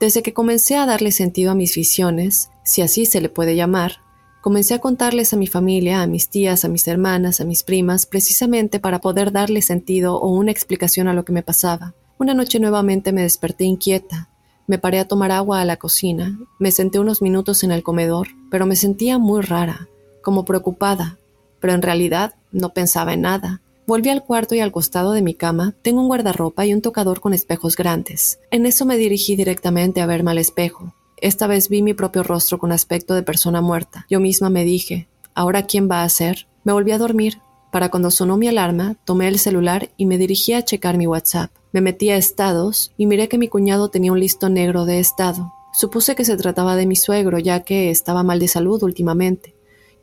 Desde 0.00 0.22
que 0.22 0.34
comencé 0.34 0.76
a 0.76 0.86
darle 0.86 1.12
sentido 1.12 1.52
a 1.52 1.54
mis 1.54 1.74
visiones, 1.74 2.50
si 2.64 2.82
así 2.82 3.06
se 3.06 3.20
le 3.20 3.28
puede 3.28 3.56
llamar, 3.56 4.00
comencé 4.40 4.74
a 4.74 4.80
contarles 4.80 5.32
a 5.32 5.36
mi 5.36 5.46
familia, 5.46 6.02
a 6.02 6.06
mis 6.06 6.28
tías, 6.28 6.64
a 6.64 6.68
mis 6.68 6.86
hermanas, 6.88 7.40
a 7.40 7.44
mis 7.44 7.62
primas, 7.62 8.04
precisamente 8.04 8.80
para 8.80 9.00
poder 9.00 9.32
darle 9.32 9.62
sentido 9.62 10.16
o 10.18 10.28
una 10.28 10.50
explicación 10.50 11.08
a 11.08 11.14
lo 11.14 11.24
que 11.24 11.32
me 11.32 11.42
pasaba. 11.42 11.94
Una 12.18 12.34
noche 12.34 12.60
nuevamente 12.60 13.12
me 13.12 13.22
desperté 13.22 13.64
inquieta. 13.64 14.28
Me 14.66 14.78
paré 14.78 14.98
a 14.98 15.08
tomar 15.08 15.30
agua 15.30 15.60
a 15.60 15.64
la 15.64 15.76
cocina, 15.76 16.38
me 16.58 16.70
senté 16.72 16.98
unos 16.98 17.22
minutos 17.22 17.64
en 17.64 17.70
el 17.72 17.82
comedor, 17.82 18.28
pero 18.50 18.66
me 18.66 18.76
sentía 18.76 19.18
muy 19.18 19.42
rara, 19.42 19.88
como 20.22 20.44
preocupada, 20.44 21.18
pero 21.60 21.74
en 21.74 21.82
realidad 21.82 22.34
no 22.50 22.70
pensaba 22.70 23.12
en 23.12 23.22
nada. 23.22 23.60
Volví 23.86 24.08
al 24.08 24.24
cuarto 24.24 24.54
y 24.54 24.60
al 24.60 24.72
costado 24.72 25.12
de 25.12 25.20
mi 25.20 25.34
cama 25.34 25.74
tengo 25.82 26.00
un 26.00 26.08
guardarropa 26.08 26.64
y 26.64 26.72
un 26.72 26.80
tocador 26.80 27.20
con 27.20 27.34
espejos 27.34 27.76
grandes. 27.76 28.38
En 28.50 28.64
eso 28.64 28.86
me 28.86 28.96
dirigí 28.96 29.36
directamente 29.36 30.00
a 30.00 30.06
verme 30.06 30.30
al 30.30 30.38
espejo. 30.38 30.94
Esta 31.18 31.46
vez 31.46 31.68
vi 31.68 31.82
mi 31.82 31.92
propio 31.92 32.22
rostro 32.22 32.58
con 32.58 32.72
aspecto 32.72 33.14
de 33.14 33.22
persona 33.22 33.60
muerta. 33.60 34.06
Yo 34.08 34.20
misma 34.20 34.48
me 34.48 34.64
dije, 34.64 35.06
¿ahora 35.34 35.66
quién 35.66 35.90
va 35.90 36.02
a 36.02 36.08
ser? 36.08 36.46
Me 36.64 36.72
volví 36.72 36.92
a 36.92 36.98
dormir. 36.98 37.40
Para 37.70 37.90
cuando 37.90 38.10
sonó 38.10 38.38
mi 38.38 38.48
alarma, 38.48 38.96
tomé 39.04 39.28
el 39.28 39.38
celular 39.38 39.90
y 39.98 40.06
me 40.06 40.16
dirigí 40.16 40.54
a 40.54 40.64
checar 40.64 40.96
mi 40.96 41.06
WhatsApp. 41.06 41.50
Me 41.72 41.82
metí 41.82 42.08
a 42.08 42.16
estados 42.16 42.92
y 42.96 43.04
miré 43.04 43.28
que 43.28 43.36
mi 43.36 43.48
cuñado 43.48 43.90
tenía 43.90 44.12
un 44.12 44.20
listo 44.20 44.48
negro 44.48 44.86
de 44.86 44.98
estado. 44.98 45.52
Supuse 45.74 46.14
que 46.14 46.24
se 46.24 46.38
trataba 46.38 46.74
de 46.76 46.86
mi 46.86 46.96
suegro, 46.96 47.38
ya 47.38 47.60
que 47.60 47.90
estaba 47.90 48.22
mal 48.22 48.38
de 48.38 48.48
salud 48.48 48.82
últimamente. 48.82 49.54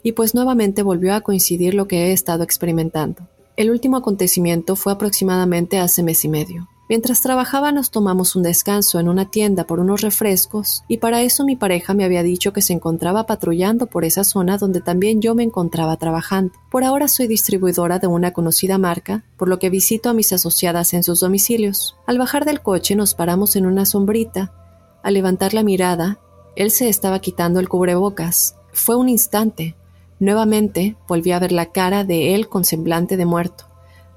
Y 0.03 0.11
pues 0.11 0.35
nuevamente 0.35 0.83
volvió 0.83 1.15
a 1.15 1.21
coincidir 1.21 1.73
lo 1.73 1.87
que 1.87 2.07
he 2.07 2.11
estado 2.11 2.43
experimentando. 2.43 3.27
El 3.57 3.69
último 3.69 3.97
acontecimiento 3.97 4.75
fue 4.75 4.93
aproximadamente 4.93 5.79
hace 5.79 6.03
mes 6.03 6.23
y 6.25 6.29
medio. 6.29 6.67
Mientras 6.91 7.21
trabajaba 7.21 7.71
nos 7.71 7.89
tomamos 7.89 8.35
un 8.35 8.43
descanso 8.43 8.99
en 8.99 9.07
una 9.07 9.31
tienda 9.31 9.65
por 9.65 9.79
unos 9.79 10.01
refrescos 10.01 10.83
y 10.89 10.97
para 10.97 11.21
eso 11.21 11.45
mi 11.45 11.55
pareja 11.55 11.93
me 11.93 12.03
había 12.03 12.21
dicho 12.21 12.51
que 12.51 12.61
se 12.61 12.73
encontraba 12.73 13.25
patrullando 13.25 13.87
por 13.87 14.03
esa 14.03 14.25
zona 14.25 14.57
donde 14.57 14.81
también 14.81 15.21
yo 15.21 15.33
me 15.33 15.43
encontraba 15.43 15.95
trabajando. 15.95 16.51
Por 16.69 16.83
ahora 16.83 17.07
soy 17.07 17.27
distribuidora 17.27 17.99
de 17.99 18.07
una 18.07 18.33
conocida 18.33 18.77
marca, 18.77 19.23
por 19.37 19.47
lo 19.47 19.57
que 19.57 19.69
visito 19.69 20.09
a 20.09 20.13
mis 20.13 20.33
asociadas 20.33 20.93
en 20.93 21.03
sus 21.03 21.21
domicilios. 21.21 21.95
Al 22.07 22.17
bajar 22.17 22.43
del 22.43 22.61
coche 22.61 22.97
nos 22.97 23.13
paramos 23.13 23.55
en 23.55 23.67
una 23.67 23.85
sombrita. 23.85 24.53
Al 25.01 25.13
levantar 25.13 25.53
la 25.53 25.63
mirada, 25.63 26.19
él 26.57 26.71
se 26.71 26.89
estaba 26.89 27.19
quitando 27.19 27.61
el 27.61 27.69
cubrebocas. 27.69 28.57
Fue 28.73 28.97
un 28.97 29.07
instante, 29.07 29.77
Nuevamente 30.21 30.95
volví 31.07 31.31
a 31.31 31.39
ver 31.39 31.51
la 31.51 31.71
cara 31.71 32.03
de 32.03 32.35
él 32.35 32.47
con 32.47 32.63
semblante 32.63 33.17
de 33.17 33.25
muerto. 33.25 33.65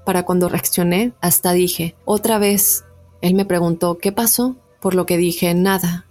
Para 0.05 0.21
cuando 0.21 0.49
reaccioné, 0.49 1.13
hasta 1.19 1.51
dije, 1.51 1.95
otra 2.05 2.37
vez. 2.37 2.85
Él 3.21 3.33
me 3.33 3.43
preguntó, 3.43 3.97
¿qué 3.97 4.11
pasó? 4.11 4.55
Por 4.79 4.93
lo 4.93 5.07
que 5.07 5.17
dije, 5.17 5.55
nada. 5.55 6.05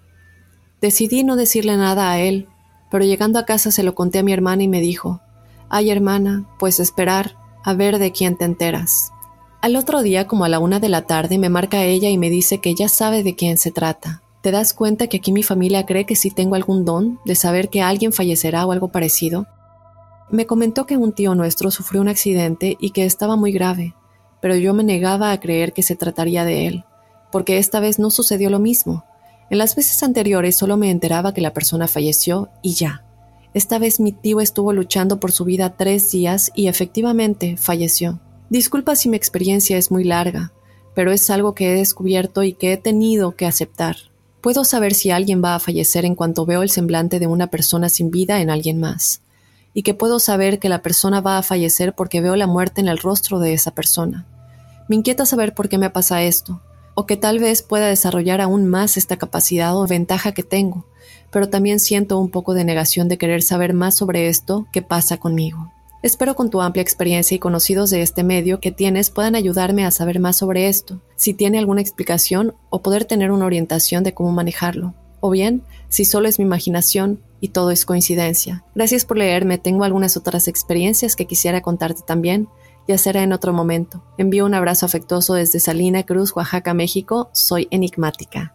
Decidí 0.81 1.23
no 1.23 1.37
decirle 1.37 1.77
nada 1.77 2.11
a 2.11 2.19
él, 2.19 2.49
pero 2.91 3.05
llegando 3.05 3.39
a 3.39 3.45
casa 3.45 3.71
se 3.71 3.85
lo 3.85 3.95
conté 3.95 4.19
a 4.19 4.25
mi 4.25 4.33
hermana 4.33 4.65
y 4.65 4.69
me 4.69 4.81
dijo, 4.81 5.21
ay 5.69 5.93
hermana, 5.93 6.49
pues 6.59 6.81
esperar, 6.81 7.37
a 7.63 7.73
ver 7.75 8.01
de 8.01 8.11
quién 8.11 8.37
te 8.37 8.47
enteras. 8.47 9.13
Al 9.63 9.77
otro 9.77 10.03
día, 10.03 10.27
como 10.27 10.45
a 10.45 10.49
la 10.49 10.59
una 10.59 10.81
de 10.81 10.89
la 10.89 11.03
tarde, 11.03 11.39
me 11.39 11.51
marca 11.51 11.85
ella 11.85 12.11
y 12.11 12.19
me 12.19 12.31
dice 12.31 12.59
que 12.59 12.75
ya 12.75 12.89
sabe 12.89 13.23
de 13.23 13.37
quién 13.37 13.59
se 13.59 13.71
trata. 13.71 14.23
¿Te 14.43 14.51
das 14.51 14.75
cuenta 14.75 15.07
que 15.07 15.19
aquí 15.19 15.31
mi 15.31 15.45
familia 15.45 15.87
cree 15.87 16.05
que 16.05 16.17
sí 16.17 16.33
tengo 16.33 16.57
algún 16.57 16.85
don 16.85 17.21
de 17.25 17.37
saber 17.37 17.69
que 17.71 17.81
alguien 17.81 18.13
fallecerá 18.13 18.67
o 18.67 18.73
algo 18.73 18.89
parecido? 18.89 19.47
Me 20.31 20.47
comentó 20.47 20.87
que 20.87 20.97
un 20.97 21.13
tío 21.13 21.35
nuestro 21.35 21.71
sufrió 21.71 22.01
un 22.01 22.09
accidente 22.09 22.77
y 22.81 22.91
que 22.91 23.05
estaba 23.05 23.37
muy 23.37 23.53
grave, 23.53 23.95
pero 24.41 24.57
yo 24.57 24.73
me 24.73 24.83
negaba 24.83 25.33
a 25.33 25.41
creer 25.41 25.73
que 25.73 25.83
se 25.83 25.97
trataría 25.97 26.45
de 26.45 26.67
él, 26.67 26.85
porque 27.31 27.59
esta 27.59 27.79
vez 27.79 27.99
no 27.99 28.11
sucedió 28.11 28.49
lo 28.49 28.59
mismo. 28.59 29.05
En 29.51 29.59
las 29.59 29.77
veces 29.77 30.03
anteriores 30.03 30.57
solo 30.57 30.77
me 30.77 30.91
enteraba 30.91 31.35
que 31.35 31.43
la 31.43 31.53
persona 31.53 31.89
falleció 31.89 32.49
y 32.63 32.73
ya. 32.75 33.05
Esta 33.53 33.79
vez 33.79 34.01
mi 34.01 34.13
tío 34.13 34.41
estuvo 34.41 34.73
luchando 34.73 35.21
por 35.21 35.31
su 35.31 35.45
vida 35.45 35.77
tres 35.77 36.11
días 36.11 36.51
y 36.55 36.69
efectivamente 36.69 37.57
falleció. 37.59 38.19
Disculpa 38.49 38.97
si 38.97 39.09
mi 39.11 39.17
experiencia 39.17 39.77
es 39.77 39.91
muy 39.91 40.05
larga, 40.05 40.53
pero 40.95 41.13
es 41.13 41.29
algo 41.29 41.55
que 41.55 41.71
he 41.71 41.75
descubierto 41.75 42.43
y 42.43 42.55
que 42.55 42.73
he 42.73 42.77
tenido 42.79 43.37
que 43.37 43.47
aceptar. 43.47 43.97
Puedo 44.41 44.65
saber 44.65 44.95
si 44.95 45.11
alguien 45.11 45.43
va 45.45 45.55
a 45.55 45.61
fallecer 45.61 46.05
en 46.05 46.15
cuanto 46.15 46.47
veo 46.47 46.63
el 46.63 46.71
semblante 46.71 47.19
de 47.19 47.27
una 47.27 47.49
persona 47.49 47.89
sin 47.89 48.11
vida 48.11 48.41
en 48.41 48.51
alguien 48.51 48.81
más 48.81 49.24
y 49.75 49.83
que 49.83 49.93
puedo 49.93 50.21
saber 50.21 50.59
que 50.61 50.69
la 50.69 50.81
persona 50.81 51.21
va 51.21 51.37
a 51.37 51.43
fallecer 51.43 51.95
porque 51.95 52.21
veo 52.21 52.37
la 52.37 52.47
muerte 52.47 52.81
en 52.81 52.89
el 52.89 52.99
rostro 52.99 53.41
de 53.41 53.53
esa 53.53 53.73
persona. 53.73 54.27
Me 54.89 54.97
inquieta 54.97 55.27
saber 55.27 55.53
por 55.53 55.69
qué 55.69 55.77
me 55.77 55.91
pasa 55.91 56.23
esto, 56.23 56.63
o 56.95 57.07
que 57.07 57.17
tal 57.17 57.41
vez 57.41 57.63
pueda 57.63 57.89
desarrollar 57.89 58.41
aún 58.41 58.67
más 58.67 58.97
esta 58.97 59.17
capacidad 59.17 59.77
o 59.77 59.87
ventaja 59.87 60.33
que 60.33 60.45
tengo, 60.45 60.87
pero 61.31 61.49
también 61.49 61.81
siento 61.81 62.19
un 62.19 62.31
poco 62.31 62.55
de 62.55 62.65
negación 62.65 63.09
de 63.09 63.19
querer 63.19 63.43
saber 63.43 63.75
más 63.75 63.97
sobre 63.97 64.29
esto 64.29 64.67
que 64.73 64.83
pasa 64.83 65.17
conmigo. 65.17 65.73
Espero 66.03 66.37
con 66.37 66.51
tu 66.51 66.61
amplia 66.61 66.83
experiencia 66.83 67.35
y 67.35 67.39
conocidos 67.39 67.89
de 67.89 68.03
este 68.03 68.23
medio 68.25 68.61
que 68.61 68.71
tienes 68.71 69.09
puedan 69.09 69.35
ayudarme 69.35 69.87
a 69.87 69.91
saber 69.91 70.21
más 70.21 70.37
sobre 70.37 70.69
esto, 70.69 71.01
si 71.17 71.33
tiene 71.33 71.59
alguna 71.59 71.81
explicación 71.81 72.55
o 72.69 72.83
poder 72.83 73.07
tener 73.07 73.31
una 73.31 73.47
orientación 73.47 74.05
de 74.05 74.13
cómo 74.13 74.31
manejarlo, 74.31 74.95
o 75.21 75.31
bien, 75.31 75.63
si 75.89 76.05
solo 76.05 76.29
es 76.29 76.39
mi 76.39 76.45
imaginación 76.45 77.21
y 77.45 77.49
todo 77.49 77.71
es 77.71 77.85
coincidencia. 77.85 78.65
Gracias 78.75 79.05
por 79.05 79.19
leerme, 79.19 79.59
tengo 79.59 79.85
algunas 79.85 80.17
otras 80.17 80.49
experiencias 80.49 81.15
que 81.15 81.27
quisiera 81.27 81.61
contarte 81.61 82.01
también, 82.01 82.49
ya 82.89 82.97
será 82.97 83.23
en 83.23 83.35
otro 83.35 83.53
momento. 83.53 84.03
Envío 84.17 84.47
un 84.47 84.55
abrazo 84.55 84.87
afectuoso 84.87 85.35
desde 85.35 85.61
Salina 85.61 86.05
Cruz, 86.05 86.35
Oaxaca, 86.35 86.73
México. 86.73 87.29
Soy 87.33 87.69
enigmática. 87.71 88.55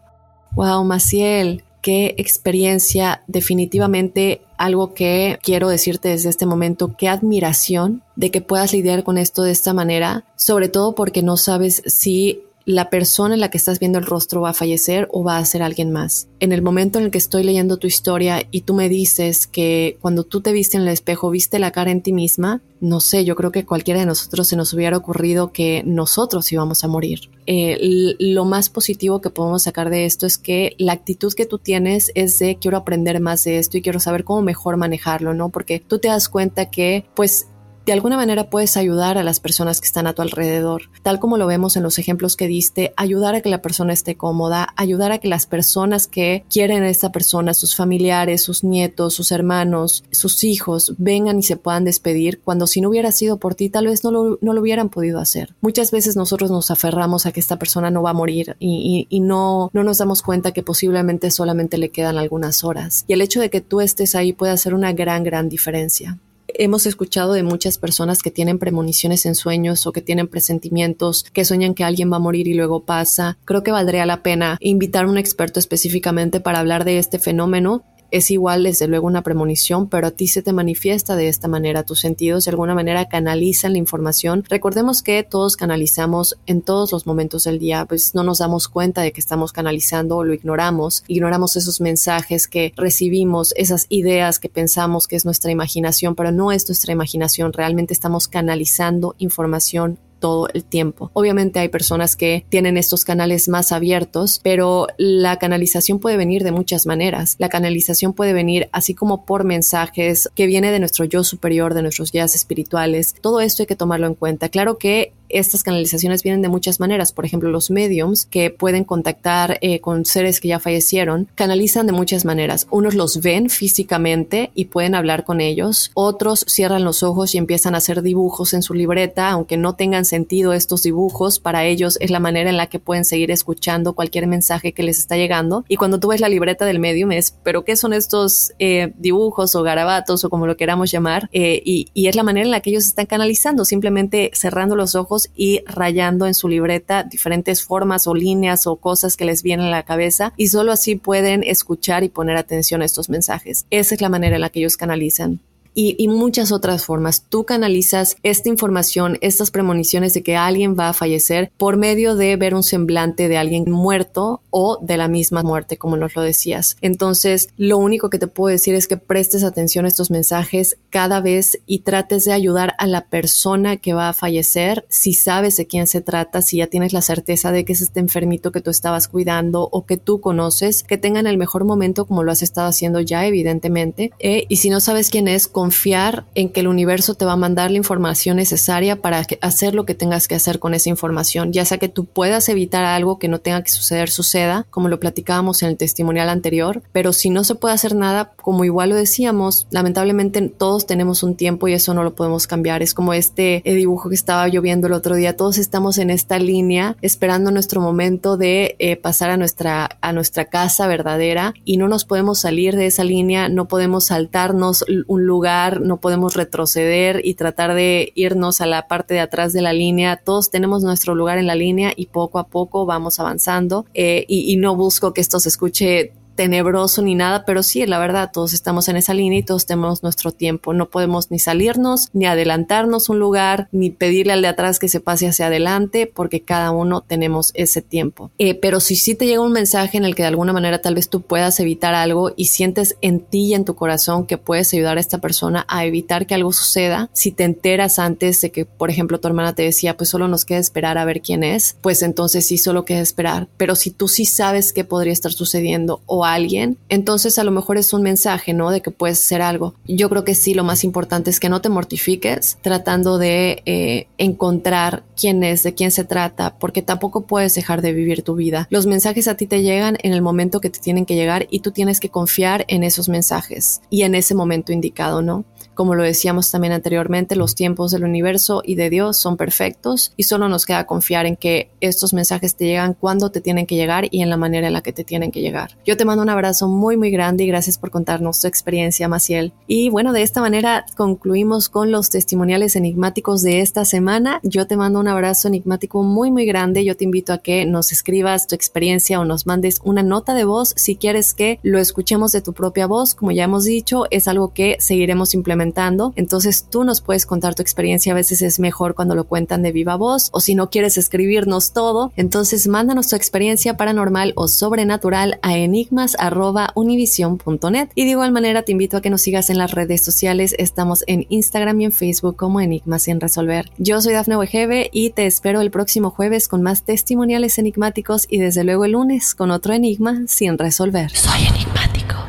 Wow, 0.54 0.84
Maciel, 0.86 1.64
qué 1.84 2.16
experiencia, 2.18 3.22
definitivamente 3.28 4.42
algo 4.58 4.96
que 4.96 5.38
quiero 5.44 5.70
decirte 5.70 6.10
desde 6.10 6.30
este 6.30 6.48
momento, 6.48 6.96
qué 6.98 7.10
admiración 7.10 8.02
de 8.16 8.32
que 8.32 8.42
puedas 8.42 8.74
lidiar 8.74 9.04
con 9.04 9.20
esto 9.20 9.44
de 9.44 9.52
esta 9.52 9.76
manera, 9.76 10.26
sobre 10.36 10.68
todo 10.68 10.96
porque 10.96 11.22
no 11.22 11.38
sabes 11.38 11.84
si 11.86 12.42
la 12.70 12.92
persona 12.92 13.34
en 13.34 13.40
la 13.40 13.50
que 13.50 13.58
estás 13.58 13.80
viendo 13.80 13.98
el 13.98 14.06
rostro 14.06 14.42
va 14.42 14.52
a 14.52 14.54
fallecer 14.54 15.08
o 15.12 15.24
va 15.24 15.40
a 15.40 15.46
ser 15.46 15.64
alguien 15.64 15.92
más. 15.92 16.28
En 16.40 16.52
el 16.52 16.62
momento 16.62 17.00
en 17.00 17.06
el 17.06 17.10
que 17.10 17.18
estoy 17.18 17.42
leyendo 17.42 17.78
tu 17.78 17.88
historia 17.88 18.46
y 18.52 18.62
tú 18.62 18.76
me 18.76 18.90
dices 18.90 19.48
que 19.48 19.98
cuando 20.02 20.24
tú 20.24 20.42
te 20.42 20.52
viste 20.52 20.78
en 20.78 20.84
el 20.84 20.90
espejo 20.90 21.32
viste 21.32 21.58
la 21.58 21.72
cara 21.72 21.90
en 21.90 22.04
ti 22.04 22.14
misma, 22.14 22.62
no 22.80 23.00
sé, 23.00 23.26
yo 23.26 23.36
creo 23.36 23.52
que 23.52 23.66
cualquiera 23.66 24.02
de 24.02 24.06
nosotros 24.06 24.48
se 24.48 24.56
nos 24.56 24.72
hubiera 24.72 24.98
ocurrido 24.98 25.52
que 25.52 25.82
nosotros 25.84 26.52
íbamos 26.52 26.84
a 26.84 26.88
morir. 26.88 27.32
Eh, 27.48 28.16
lo 28.20 28.46
más 28.46 28.70
positivo 28.70 29.20
que 29.20 29.32
podemos 29.32 29.64
sacar 29.64 29.90
de 29.90 30.06
esto 30.06 30.28
es 30.28 30.38
que 30.38 30.76
la 30.78 30.94
actitud 30.94 31.34
que 31.34 31.48
tú 31.48 31.58
tienes 31.58 32.12
es 32.14 32.38
de 32.38 32.58
quiero 32.58 32.78
aprender 32.78 33.20
más 33.20 33.46
de 33.46 33.58
esto 33.58 33.80
y 33.80 33.82
quiero 33.82 34.00
saber 34.00 34.24
cómo 34.24 34.44
mejor 34.44 34.78
manejarlo, 34.78 35.34
¿no? 35.34 35.50
Porque 35.50 35.80
tú 35.80 35.98
te 35.98 36.10
das 36.10 36.30
cuenta 36.30 36.70
que 36.70 37.06
pues 37.16 37.48
de 37.86 37.94
alguna 37.94 38.18
manera 38.18 38.50
puedes 38.50 38.78
ayudar 38.78 39.18
a 39.18 39.24
las 39.24 39.40
personas 39.40 39.82
que 39.82 39.88
están 39.88 40.08
a 40.08 40.14
tu 40.14 40.22
alrededor, 40.22 40.84
tal 41.02 41.20
como 41.20 41.38
lo 41.38 41.48
vemos 41.48 41.76
en 41.76 41.84
los 41.84 42.00
ejemplos 42.00 42.36
que 42.36 42.48
diste, 42.48 42.94
ayudar 42.98 43.36
a 43.36 43.42
que 43.42 43.50
la 43.50 43.62
persona 43.62 43.94
esté 43.94 44.16
cómoda, 44.16 44.70
ayudar 44.76 45.12
a 45.12 45.18
que 45.18 45.28
las 45.28 45.46
personas 45.46 46.08
que 46.08 46.44
quieren 46.50 46.84
a 46.84 46.90
esta 46.90 47.12
persona, 47.12 47.54
sus 47.54 47.76
familiares, 47.76 48.44
sus 48.44 48.64
nietos, 48.64 49.14
sus 49.14 49.32
hermanos, 49.32 50.04
sus 50.12 50.44
hijos, 50.44 50.94
vengan 50.98 51.40
y 51.40 51.44
se 51.44 51.58
puedan 51.58 51.84
despedir, 51.84 52.42
cuando 52.44 52.68
si 52.68 52.82
no 52.82 52.90
hubiera 52.90 53.12
sido 53.12 53.38
por 53.38 53.56
ti, 53.56 53.70
tal 53.70 53.88
vez 53.88 54.04
no 54.04 54.12
lo, 54.12 54.38
no 54.42 54.54
lo 54.54 54.62
hubieran 54.62 54.90
podido 54.90 55.20
hacer. 55.20 55.56
Muchas 55.62 55.92
veces 55.92 56.16
nosotros 56.16 56.52
nos 56.52 56.72
aferramos 56.72 57.26
a 57.26 57.32
que 57.32 57.40
esta 57.40 57.58
persona 57.58 57.92
no 57.92 58.02
va 58.02 58.12
a 58.12 58.14
morir 58.14 58.56
y, 58.60 59.08
y, 59.10 59.20
no, 59.20 59.70
no 59.74 59.84
nos 59.84 59.98
damos 59.98 60.22
cuenta 60.22 60.52
que 60.52 60.64
posiblemente 60.64 61.32
solamente 61.32 61.78
le 61.78 61.90
quedan 61.90 62.18
algunas 62.18 62.64
horas. 62.64 63.06
Y 63.08 63.14
el 63.14 63.22
hecho 63.22 63.42
de 63.42 63.50
que 63.50 63.62
tú 63.62 63.82
estés 63.82 64.16
ahí 64.16 64.34
puede 64.34 64.52
hacer 64.52 64.74
una 64.74 64.94
gran, 64.94 65.24
gran 65.24 65.50
diferencia 65.50 66.18
hemos 66.56 66.86
escuchado 66.86 67.34
de 67.34 67.44
muchas 67.44 67.78
personas 67.78 68.22
que 68.22 68.32
tienen 68.32 68.60
premoniciones 68.60 69.26
en 69.26 69.36
sueños 69.36 69.86
o 69.88 69.92
que 69.92 70.02
tienen 70.02 70.28
presentimientos, 70.28 71.24
que 71.34 71.46
sueñan 71.46 71.74
que 71.74 71.84
alguien 71.84 72.12
va 72.12 72.18
a 72.18 72.20
morir 72.20 72.48
y 72.48 72.54
luego 72.54 72.86
pasa. 72.86 73.38
Creo 73.46 73.64
que 73.64 73.72
valdría 73.72 74.06
la 74.06 74.24
pena 74.24 74.58
invitar 74.60 75.06
a 75.06 75.10
un 75.10 75.18
experto 75.18 75.60
específicamente 75.60 76.40
para 76.40 76.60
hablar 76.60 76.86
de 76.86 76.98
este 76.98 77.20
fenómeno 77.20 77.84
es 78.12 78.32
igual 78.32 78.64
desde 78.64 78.88
luego 78.88 79.08
una 79.08 79.22
premonición, 79.22 79.88
pero 79.88 80.08
a 80.08 80.12
ti 80.12 80.28
se 80.28 80.42
te 80.42 80.54
manifiesta 80.54 81.16
de 81.16 81.28
esta 81.28 81.48
manera, 81.48 81.84
tus 81.84 82.00
sentidos 82.00 82.46
de 82.46 82.52
alguna 82.52 82.76
manera 82.76 83.08
canalizan 83.08 83.74
la 83.74 83.78
información. 83.78 84.44
Recordemos 84.50 85.02
que 85.02 85.24
todos 85.24 85.58
canalizamos 85.58 86.38
en 86.46 86.62
todos 86.62 86.92
los 86.92 87.06
momentos 87.06 87.44
del 87.44 87.60
día, 87.60 87.86
pues 87.86 88.16
no 88.16 88.24
nos 88.24 88.40
damos 88.40 88.68
cuenta 88.68 89.02
de 89.02 89.12
que 89.12 89.22
estamos 89.22 89.52
canalizando 89.52 90.18
o 90.18 90.24
lo 90.24 90.34
ignoramos, 90.34 91.04
ignoramos 91.08 91.56
esos 91.56 91.82
mensajes 91.82 92.48
que 92.48 92.74
recibimos, 92.76 93.54
esas 93.56 93.86
ideas 93.90 94.40
que 94.40 94.50
pensamos 94.50 95.08
que 95.08 95.16
es 95.16 95.26
nuestra 95.26 95.52
imaginación, 95.52 96.16
pero 96.16 96.32
no 96.32 96.52
es 96.52 96.68
nuestra 96.68 96.94
imaginación, 96.94 97.54
realmente 97.54 97.94
estamos 97.94 98.28
canalizando 98.28 99.16
información 99.18 100.00
todo 100.20 100.48
el 100.54 100.64
tiempo. 100.64 101.12
Obviamente 101.14 101.60
hay 101.60 101.70
personas 101.70 102.16
que 102.16 102.46
tienen 102.50 102.78
estos 102.78 103.06
canales 103.06 103.48
más 103.48 103.72
abiertos, 103.72 104.40
pero 104.44 104.88
la 104.98 105.38
canalización 105.38 106.00
puede 106.00 106.18
venir 106.18 106.44
de 106.44 106.52
muchas 106.52 106.86
maneras. 106.86 107.36
La 107.40 107.50
canalización 107.50 108.14
puede 108.14 108.34
venir 108.34 108.70
así 108.72 108.94
como 108.94 109.26
por 109.26 109.44
mensajes 109.44 110.30
que 110.36 110.48
viene 110.48 110.72
de 110.72 110.80
nuestro 110.80 111.06
yo 111.06 111.24
superior, 111.24 111.74
de 111.74 111.82
nuestros 111.82 112.12
guías 112.12 112.36
espirituales. 112.36 113.16
Todo 113.22 113.42
esto 113.42 113.64
hay 113.64 113.68
que 113.68 113.76
tomarlo 113.76 114.08
en 114.08 114.16
cuenta. 114.16 114.50
Claro 114.50 114.78
que 114.78 115.14
estas 115.30 115.64
canalizaciones 115.64 116.24
vienen 116.24 116.42
de 116.42 116.50
muchas 116.50 116.80
maneras. 116.80 117.12
Por 117.12 117.26
ejemplo, 117.26 117.50
los 117.50 117.72
mediums 117.72 118.26
que 118.26 118.50
pueden 118.50 118.84
contactar 118.84 119.58
eh, 119.62 119.80
con 119.80 120.06
seres 120.06 120.40
que 120.40 120.50
ya 120.50 120.60
fallecieron, 120.60 121.28
canalizan 121.36 121.88
de 121.88 121.94
muchas 121.94 122.26
maneras. 122.26 122.68
Unos 122.70 122.96
los 122.96 123.22
ven 123.22 123.50
físicamente 123.50 124.52
y 124.56 124.66
pueden 124.66 124.96
hablar 124.96 125.24
con 125.24 125.42
ellos. 125.42 125.92
Otros 125.94 126.46
cierran 126.48 126.84
los 126.84 127.04
ojos 127.04 127.36
y 127.36 127.38
empiezan 127.38 127.76
a 127.76 127.80
hacer 127.80 128.02
dibujos 128.02 128.54
en 128.54 128.64
su 128.64 128.74
libreta, 128.74 129.30
aunque 129.30 129.58
no 129.58 129.76
tengan 129.76 130.06
sentido 130.06 130.54
estos 130.54 130.84
dibujos. 130.84 131.40
Para 131.40 131.66
ellos 131.66 131.98
es 132.02 132.12
la 132.12 132.20
manera 132.20 132.50
en 132.50 132.58
la 132.58 132.68
que 132.68 132.80
pueden 132.80 133.06
seguir 133.06 133.32
escuchando 133.32 133.94
cualquier 133.94 134.28
mensaje 134.28 134.74
que 134.74 134.84
les 134.84 135.00
está 135.00 135.16
llegando. 135.16 135.66
Y 135.68 135.78
cuando 135.78 136.00
tú 136.00 136.10
ves 136.10 136.22
la 136.22 136.30
libreta 136.30 136.66
del 136.66 136.80
medium 136.80 137.12
es, 137.12 137.36
pero 137.44 137.64
¿qué 137.64 137.76
son 137.76 137.94
estos 137.94 138.54
eh, 138.60 138.94
dibujos 138.98 139.56
o 139.56 139.64
garabatos 139.64 140.24
o 140.24 140.30
como 140.30 140.48
lo 140.48 140.58
queramos 140.58 140.92
llamar? 140.92 141.30
Eh, 141.32 141.62
y, 141.64 141.90
y 141.94 142.08
es 142.08 142.16
la 142.16 142.24
manera 142.24 142.46
en 142.46 142.52
la 142.52 142.62
que 142.62 142.70
ellos 142.72 142.86
están 142.86 143.06
canalizando, 143.06 143.66
simplemente 143.66 144.32
cerrando 144.34 144.76
los 144.76 144.96
ojos 144.96 145.19
y 145.36 145.62
rayando 145.66 146.26
en 146.26 146.34
su 146.34 146.48
libreta 146.48 147.04
diferentes 147.04 147.64
formas 147.64 148.08
o 148.08 148.14
líneas 148.14 148.68
o 148.68 148.78
cosas 148.78 149.18
que 149.18 149.26
les 149.26 149.44
vienen 149.44 149.68
a 149.68 149.72
la 149.72 149.84
cabeza 149.84 150.34
y 150.38 150.48
solo 150.48 150.72
así 150.72 150.96
pueden 150.96 151.44
escuchar 151.44 152.04
y 152.04 152.10
poner 152.10 152.38
atención 152.38 152.82
a 152.82 152.86
estos 152.86 153.10
mensajes. 153.10 153.66
Esa 153.70 153.96
es 153.96 154.02
la 154.02 154.10
manera 154.10 154.36
en 154.36 154.42
la 154.42 154.50
que 154.50 154.60
ellos 154.60 154.78
canalizan 154.78 155.42
y, 155.74 156.08
muchas 156.10 156.52
otras 156.52 156.86
formas. 156.86 157.24
Tú 157.30 157.46
canalizas 157.46 158.18
esta 158.24 158.50
información, 158.50 159.18
estas 159.22 159.52
premoniciones 159.52 160.14
de 160.14 160.24
que 160.24 160.36
alguien 160.36 160.76
va 160.78 160.90
a 160.90 160.94
fallecer 160.94 161.52
por 161.58 161.78
medio 161.78 162.16
de 162.16 162.36
ver 162.36 162.56
un 162.56 162.64
semblante 162.64 163.30
de 163.30 163.38
alguien 163.38 163.70
muerto 163.70 164.42
o 164.50 164.80
de 164.82 164.98
la 164.98 165.08
misma 165.08 165.44
muerte, 165.44 165.78
como 165.78 165.96
nos 165.96 166.16
lo 166.16 166.22
decías. 166.22 166.78
Entonces, 166.82 167.50
lo 167.58 167.78
único 167.78 168.10
que 168.10 168.20
te 168.20 168.28
puedo 168.28 168.52
decir 168.52 168.76
es 168.76 168.88
que 168.88 168.98
prestes 168.98 169.44
atención 169.44 169.86
a 169.86 169.88
estos 169.88 170.12
mensajes 170.12 170.78
cada 170.90 171.22
vez 171.22 171.60
y 171.66 171.80
trates 171.80 172.26
de 172.26 172.34
ayudar 172.34 172.76
a 172.78 172.88
la 172.88 173.06
persona 173.06 173.78
que 173.78 173.94
va 173.94 174.10
a 174.10 174.14
fallecer, 174.14 174.86
si 174.90 175.14
sabes 175.14 175.58
de 175.58 175.68
quién 175.68 175.88
se 175.88 176.02
trata, 176.02 176.42
si 176.42 176.58
ya 176.58 176.68
tienes 176.68 176.94
la 176.94 177.02
certeza 177.02 177.52
de 177.52 177.66
que 177.66 177.74
es 177.74 177.82
este 177.82 178.00
enfermito 178.00 178.52
que 178.52 178.62
tú 178.62 178.72
estabas 178.72 179.08
cuidando 179.08 179.70
o 179.72 179.86
que 179.86 179.98
tú 179.98 180.20
conoces, 180.20 180.84
que 180.84 180.98
tengan 180.98 181.28
el 181.28 181.38
mejor 181.38 181.66
momento 181.66 182.06
como 182.06 182.24
lo 182.24 182.32
has 182.32 182.42
estado 182.42 182.68
haciendo 182.68 183.00
ya, 183.00 183.26
evidentemente. 183.26 184.12
Eh, 184.20 184.46
y 184.50 184.58
si 184.58 184.70
no 184.70 184.80
sabes 184.80 185.10
quién 185.10 185.28
es, 185.28 185.48
confiar 185.60 186.24
en 186.36 186.48
que 186.48 186.62
el 186.62 186.70
universo 186.70 187.16
te 187.16 187.26
va 187.26 187.34
a 187.34 187.36
mandar 187.36 187.70
la 187.70 187.76
información 187.76 188.38
necesaria 188.38 189.02
para 189.02 189.26
hacer 189.42 189.76
lo 189.76 189.86
que 189.86 189.94
tengas 189.94 190.30
que 190.30 190.36
hacer 190.36 190.58
con 190.60 190.74
esa 190.74 190.88
información, 190.88 191.52
ya 191.52 191.66
sea 191.66 191.80
que 191.80 191.90
tú 191.90 192.06
puedas 192.06 192.48
evitar 192.48 192.86
algo 192.86 193.20
que 193.20 193.28
no 193.28 193.40
tenga 193.40 193.62
que 193.62 193.70
suceder, 193.70 194.10
suceda, 194.10 194.66
como 194.70 194.88
lo 194.88 195.02
platicábamos 195.02 195.62
en 195.62 195.68
el 195.68 195.76
testimonial 195.76 196.30
anterior, 196.30 196.82
pero 196.94 197.12
si 197.12 197.30
no 197.30 197.44
se 197.44 197.56
puede 197.56 197.74
hacer 197.74 197.94
nada, 197.94 198.32
como 198.42 198.64
igual 198.64 198.92
lo 198.92 198.96
decíamos, 198.96 199.68
lamentablemente 199.70 200.40
todos 200.48 200.86
tenemos 200.86 201.24
un 201.24 201.36
tiempo 201.36 201.68
y 201.68 201.74
eso 201.74 201.94
no 201.94 202.04
lo 202.04 202.16
podemos 202.16 202.48
cambiar. 202.48 202.82
Es 202.82 202.94
como 202.94 203.14
este 203.14 203.62
eh, 203.66 203.76
dibujo 203.76 204.08
que 204.08 204.16
estaba 204.16 204.48
lloviendo 204.48 204.88
el 204.88 204.94
otro 204.94 205.16
día, 205.16 205.36
todos 205.36 205.58
estamos 205.58 205.98
en 205.98 206.10
esta 206.10 206.40
línea 206.40 206.96
esperando 207.02 207.52
nuestro 207.52 207.82
momento 207.82 208.38
de 208.38 208.78
eh, 208.80 208.96
pasar 208.96 209.30
a 209.30 209.36
nuestra, 209.36 209.98
a 210.00 210.14
nuestra 210.14 210.46
casa 210.46 210.88
verdadera 210.88 211.54
y 211.66 211.76
no 211.76 211.90
nos 211.90 212.06
podemos 212.06 212.40
salir 212.40 212.78
de 212.78 212.86
esa 212.86 213.04
línea, 213.04 213.50
no 213.50 213.68
podemos 213.68 214.06
saltarnos 214.06 214.86
un 215.08 215.26
lugar 215.26 215.49
no 215.82 215.98
podemos 215.98 216.36
retroceder 216.36 217.22
y 217.24 217.34
tratar 217.34 217.74
de 217.74 218.12
irnos 218.16 218.62
a 218.62 218.66
la 218.66 218.88
parte 218.88 219.14
de 219.14 219.20
atrás 219.20 219.54
de 219.54 219.62
la 219.62 219.74
línea. 219.74 220.18
Todos 220.18 220.50
tenemos 220.50 220.84
nuestro 220.84 221.16
lugar 221.16 221.38
en 221.38 221.48
la 221.48 221.56
línea 221.56 221.92
y 221.96 222.08
poco 222.08 222.40
a 222.40 222.48
poco 222.48 222.86
vamos 222.86 223.20
avanzando. 223.20 223.86
Eh, 223.94 224.26
y, 224.28 224.52
y 224.52 224.58
no 224.58 224.76
busco 224.76 225.14
que 225.14 225.22
esto 225.22 225.40
se 225.40 225.50
escuche 225.50 226.14
tenebroso 226.40 227.02
ni 227.02 227.16
nada, 227.16 227.44
pero 227.44 227.64
sí, 227.64 227.86
la 227.86 228.00
verdad, 228.00 228.30
todos 228.32 228.54
estamos 228.54 228.88
en 228.88 228.96
esa 228.96 229.14
línea 229.14 229.40
y 229.40 229.44
todos 229.44 229.66
tenemos 229.66 230.04
nuestro 230.04 230.32
tiempo. 230.32 230.74
No 230.74 230.90
podemos 230.90 231.32
ni 231.32 231.38
salirnos, 231.38 232.08
ni 232.14 232.28
adelantarnos 232.28 233.10
un 233.10 233.20
lugar, 233.20 233.68
ni 233.74 233.90
pedirle 233.90 234.32
al 234.32 234.42
de 234.42 234.48
atrás 234.48 234.80
que 234.80 234.88
se 234.88 235.02
pase 235.02 235.28
hacia 235.28 235.48
adelante, 235.48 236.08
porque 236.08 236.40
cada 236.40 236.72
uno 236.72 237.02
tenemos 237.02 237.52
ese 237.56 237.82
tiempo. 237.82 238.32
Eh, 238.38 238.56
pero 238.56 238.80
si 238.80 238.96
sí 238.96 239.16
te 239.16 239.26
llega 239.26 239.42
un 239.42 239.52
mensaje 239.52 239.98
en 239.98 240.06
el 240.06 240.16
que 240.16 240.24
de 240.24 240.30
alguna 240.30 240.54
manera 240.54 240.82
tal 240.82 240.96
vez 240.96 241.10
tú 241.10 241.24
puedas 241.24 241.60
evitar 241.60 241.94
algo 241.94 242.32
y 242.38 242.46
sientes 242.46 242.96
en 243.02 243.20
ti 243.20 243.48
y 243.48 243.54
en 243.54 243.66
tu 243.66 243.76
corazón 243.76 244.26
que 244.26 244.38
puedes 244.38 244.74
ayudar 244.74 244.96
a 244.96 245.02
esta 245.02 245.18
persona 245.18 245.66
a 245.68 245.84
evitar 245.84 246.26
que 246.26 246.36
algo 246.36 246.54
suceda, 246.54 247.10
si 247.12 247.34
te 247.34 247.44
enteras 247.44 248.00
antes 248.00 248.40
de 248.40 248.50
que, 248.50 248.64
por 248.64 248.90
ejemplo, 248.90 249.20
tu 249.20 249.28
hermana 249.28 249.56
te 249.56 249.64
decía, 249.64 249.98
pues 249.98 250.10
solo 250.10 250.30
nos 250.30 250.46
queda 250.46 250.60
esperar 250.60 250.98
a 250.98 251.04
ver 251.04 251.20
quién 251.20 251.44
es, 251.44 251.76
pues 251.82 252.02
entonces 252.02 252.48
sí 252.48 252.58
solo 252.58 252.86
queda 252.86 253.02
esperar. 253.02 253.50
Pero 253.58 253.76
si 253.76 253.92
tú 253.92 254.08
sí 254.08 254.24
sabes 254.24 254.72
qué 254.72 254.86
podría 254.86 255.12
estar 255.12 255.34
sucediendo 255.34 256.02
o 256.06 256.29
alguien, 256.34 256.78
entonces 256.90 257.40
a 257.40 257.44
lo 257.44 257.52
mejor 257.52 257.78
es 257.78 257.94
un 257.94 258.02
mensaje, 258.02 258.54
¿no? 258.54 258.72
De 258.72 258.82
que 258.82 258.92
puedes 258.92 259.20
ser 259.20 259.42
algo. 259.42 259.76
Yo 259.88 260.10
creo 260.10 260.24
que 260.24 260.36
sí, 260.36 260.54
lo 260.54 260.64
más 260.64 260.84
importante 260.84 261.30
es 261.30 261.40
que 261.40 261.50
no 261.50 261.62
te 261.62 261.70
mortifiques 261.70 262.58
tratando 262.62 263.18
de 263.18 263.62
eh, 263.66 264.08
encontrar 264.18 265.04
quién 265.16 265.44
es, 265.44 265.64
de 265.64 265.74
quién 265.74 265.92
se 265.92 266.04
trata, 266.04 266.58
porque 266.58 266.82
tampoco 266.82 267.22
puedes 267.22 267.54
dejar 267.56 267.82
de 267.82 267.94
vivir 267.94 268.24
tu 268.24 268.36
vida. 268.36 268.68
Los 268.70 268.86
mensajes 268.86 269.28
a 269.28 269.36
ti 269.36 269.48
te 269.48 269.62
llegan 269.62 269.98
en 270.04 270.14
el 270.14 270.22
momento 270.22 270.62
que 270.62 270.70
te 270.70 270.80
tienen 270.80 271.06
que 271.06 271.16
llegar 271.16 271.48
y 271.50 271.60
tú 271.60 271.72
tienes 271.72 272.00
que 272.00 272.10
confiar 272.10 272.66
en 272.68 272.84
esos 272.84 273.10
mensajes 273.10 273.82
y 273.90 274.04
en 274.04 274.16
ese 274.16 274.36
momento 274.36 274.72
indicado, 274.72 275.22
¿no? 275.22 275.46
Como 275.80 275.96
lo 275.96 276.04
decíamos 276.04 276.52
también 276.52 276.74
anteriormente, 276.74 277.38
los 277.38 277.56
tiempos 277.56 277.92
del 277.92 278.04
universo 278.04 278.62
y 278.66 278.76
de 278.76 278.90
Dios 278.90 279.16
son 279.16 279.38
perfectos 279.38 280.12
y 280.18 280.24
solo 280.24 280.50
nos 280.50 280.66
queda 280.66 280.86
confiar 280.86 281.26
en 281.26 281.38
que 281.38 281.72
estos 281.80 282.14
mensajes 282.14 282.58
te 282.58 282.66
llegan 282.66 282.96
cuando 282.96 283.32
te 283.32 283.40
tienen 283.40 283.66
que 283.66 283.76
llegar 283.76 284.10
y 284.12 284.22
en 284.22 284.30
la 284.30 284.36
manera 284.36 284.68
en 284.68 284.74
la 284.74 284.82
que 284.82 284.92
te 284.92 285.06
tienen 285.06 285.32
que 285.32 285.40
llegar. 285.40 285.78
Yo 285.86 285.96
te 285.96 286.04
mando 286.04 286.22
un 286.22 286.28
abrazo 286.28 286.68
muy 286.68 286.98
muy 286.98 287.12
grande 287.12 287.46
y 287.46 287.48
gracias 287.48 287.78
por 287.78 287.92
contarnos 287.92 288.42
tu 288.42 288.48
experiencia, 288.50 289.08
Maciel. 289.08 289.54
Y 289.68 289.90
bueno, 289.90 290.12
de 290.12 290.22
esta 290.22 290.42
manera 290.42 290.86
concluimos 290.98 291.70
con 291.70 291.92
los 291.92 292.10
testimoniales 292.10 292.76
enigmáticos 292.76 293.42
de 293.42 293.62
esta 293.62 293.86
semana. 293.86 294.42
Yo 294.44 294.68
te 294.68 294.76
mando 294.76 295.00
un 295.00 295.08
abrazo 295.08 295.48
enigmático 295.48 296.04
muy 296.04 296.30
muy 296.30 296.46
grande. 296.46 296.84
Yo 296.84 296.98
te 296.98 297.06
invito 297.06 297.32
a 297.32 297.38
que 297.38 297.66
nos 297.66 297.94
escribas 297.94 298.48
tu 298.48 298.56
experiencia 298.56 299.18
o 299.18 299.24
nos 299.24 299.48
mandes 299.48 299.80
una 299.86 300.04
nota 300.04 300.34
de 300.34 300.44
voz 300.44 300.74
si 300.76 300.98
quieres 300.98 301.34
que 301.34 301.58
lo 301.64 301.80
escuchemos 301.80 302.34
de 302.34 302.42
tu 302.42 302.52
propia 302.52 302.86
voz. 302.86 303.16
Como 303.16 303.32
ya 303.32 303.46
hemos 303.46 303.64
dicho, 303.64 304.08
es 304.12 304.28
algo 304.28 304.54
que 304.54 304.76
seguiremos 304.82 305.34
implementando 305.34 305.69
entonces 306.16 306.66
tú 306.70 306.84
nos 306.84 307.02
puedes 307.02 307.26
contar 307.26 307.56
tu 307.56 307.62
experiencia, 307.62 308.14
a 308.14 308.16
veces 308.16 308.42
es 308.42 308.60
mejor 308.60 308.96
cuando 308.96 309.16
lo 309.16 309.26
cuentan 309.26 309.62
de 309.62 309.72
viva 309.72 309.96
voz 309.96 310.30
o 310.32 310.40
si 310.40 310.56
no 310.56 310.70
quieres 310.70 310.98
escribirnos 310.98 311.74
todo, 311.74 312.12
entonces 312.16 312.68
mándanos 312.68 313.10
tu 313.10 313.16
experiencia 313.16 313.78
paranormal 313.78 314.34
o 314.36 314.48
sobrenatural 314.48 315.40
a 315.42 315.58
enigmas@univision.net 315.58 317.90
y 317.96 318.06
de 318.06 318.10
igual 318.10 318.32
manera 318.32 318.64
te 318.64 318.72
invito 318.72 318.98
a 318.98 319.02
que 319.02 319.10
nos 319.10 319.22
sigas 319.22 319.50
en 319.50 319.58
las 319.58 319.72
redes 319.72 320.04
sociales, 320.04 320.56
estamos 320.58 321.04
en 321.08 321.26
Instagram 321.30 321.82
y 321.82 321.86
en 321.86 321.92
Facebook 321.92 322.36
como 322.36 322.62
Enigmas 322.62 323.04
sin 323.04 323.20
resolver. 323.20 323.70
Yo 323.78 324.02
soy 324.02 324.14
Dafne 324.14 324.38
Wegebe 324.38 324.90
y 324.92 325.12
te 325.12 325.26
espero 325.26 325.62
el 325.62 325.72
próximo 325.72 326.12
jueves 326.12 326.48
con 326.48 326.62
más 326.62 326.84
testimoniales 326.84 327.58
enigmáticos 327.58 328.26
y 328.30 328.40
desde 328.40 328.64
luego 328.64 328.86
el 328.86 328.94
lunes 328.94 329.36
con 329.36 329.52
otro 329.52 329.74
enigma 329.74 330.24
sin 330.28 330.58
resolver. 330.58 331.12
Soy 331.12 331.48
enigmático. 331.48 332.29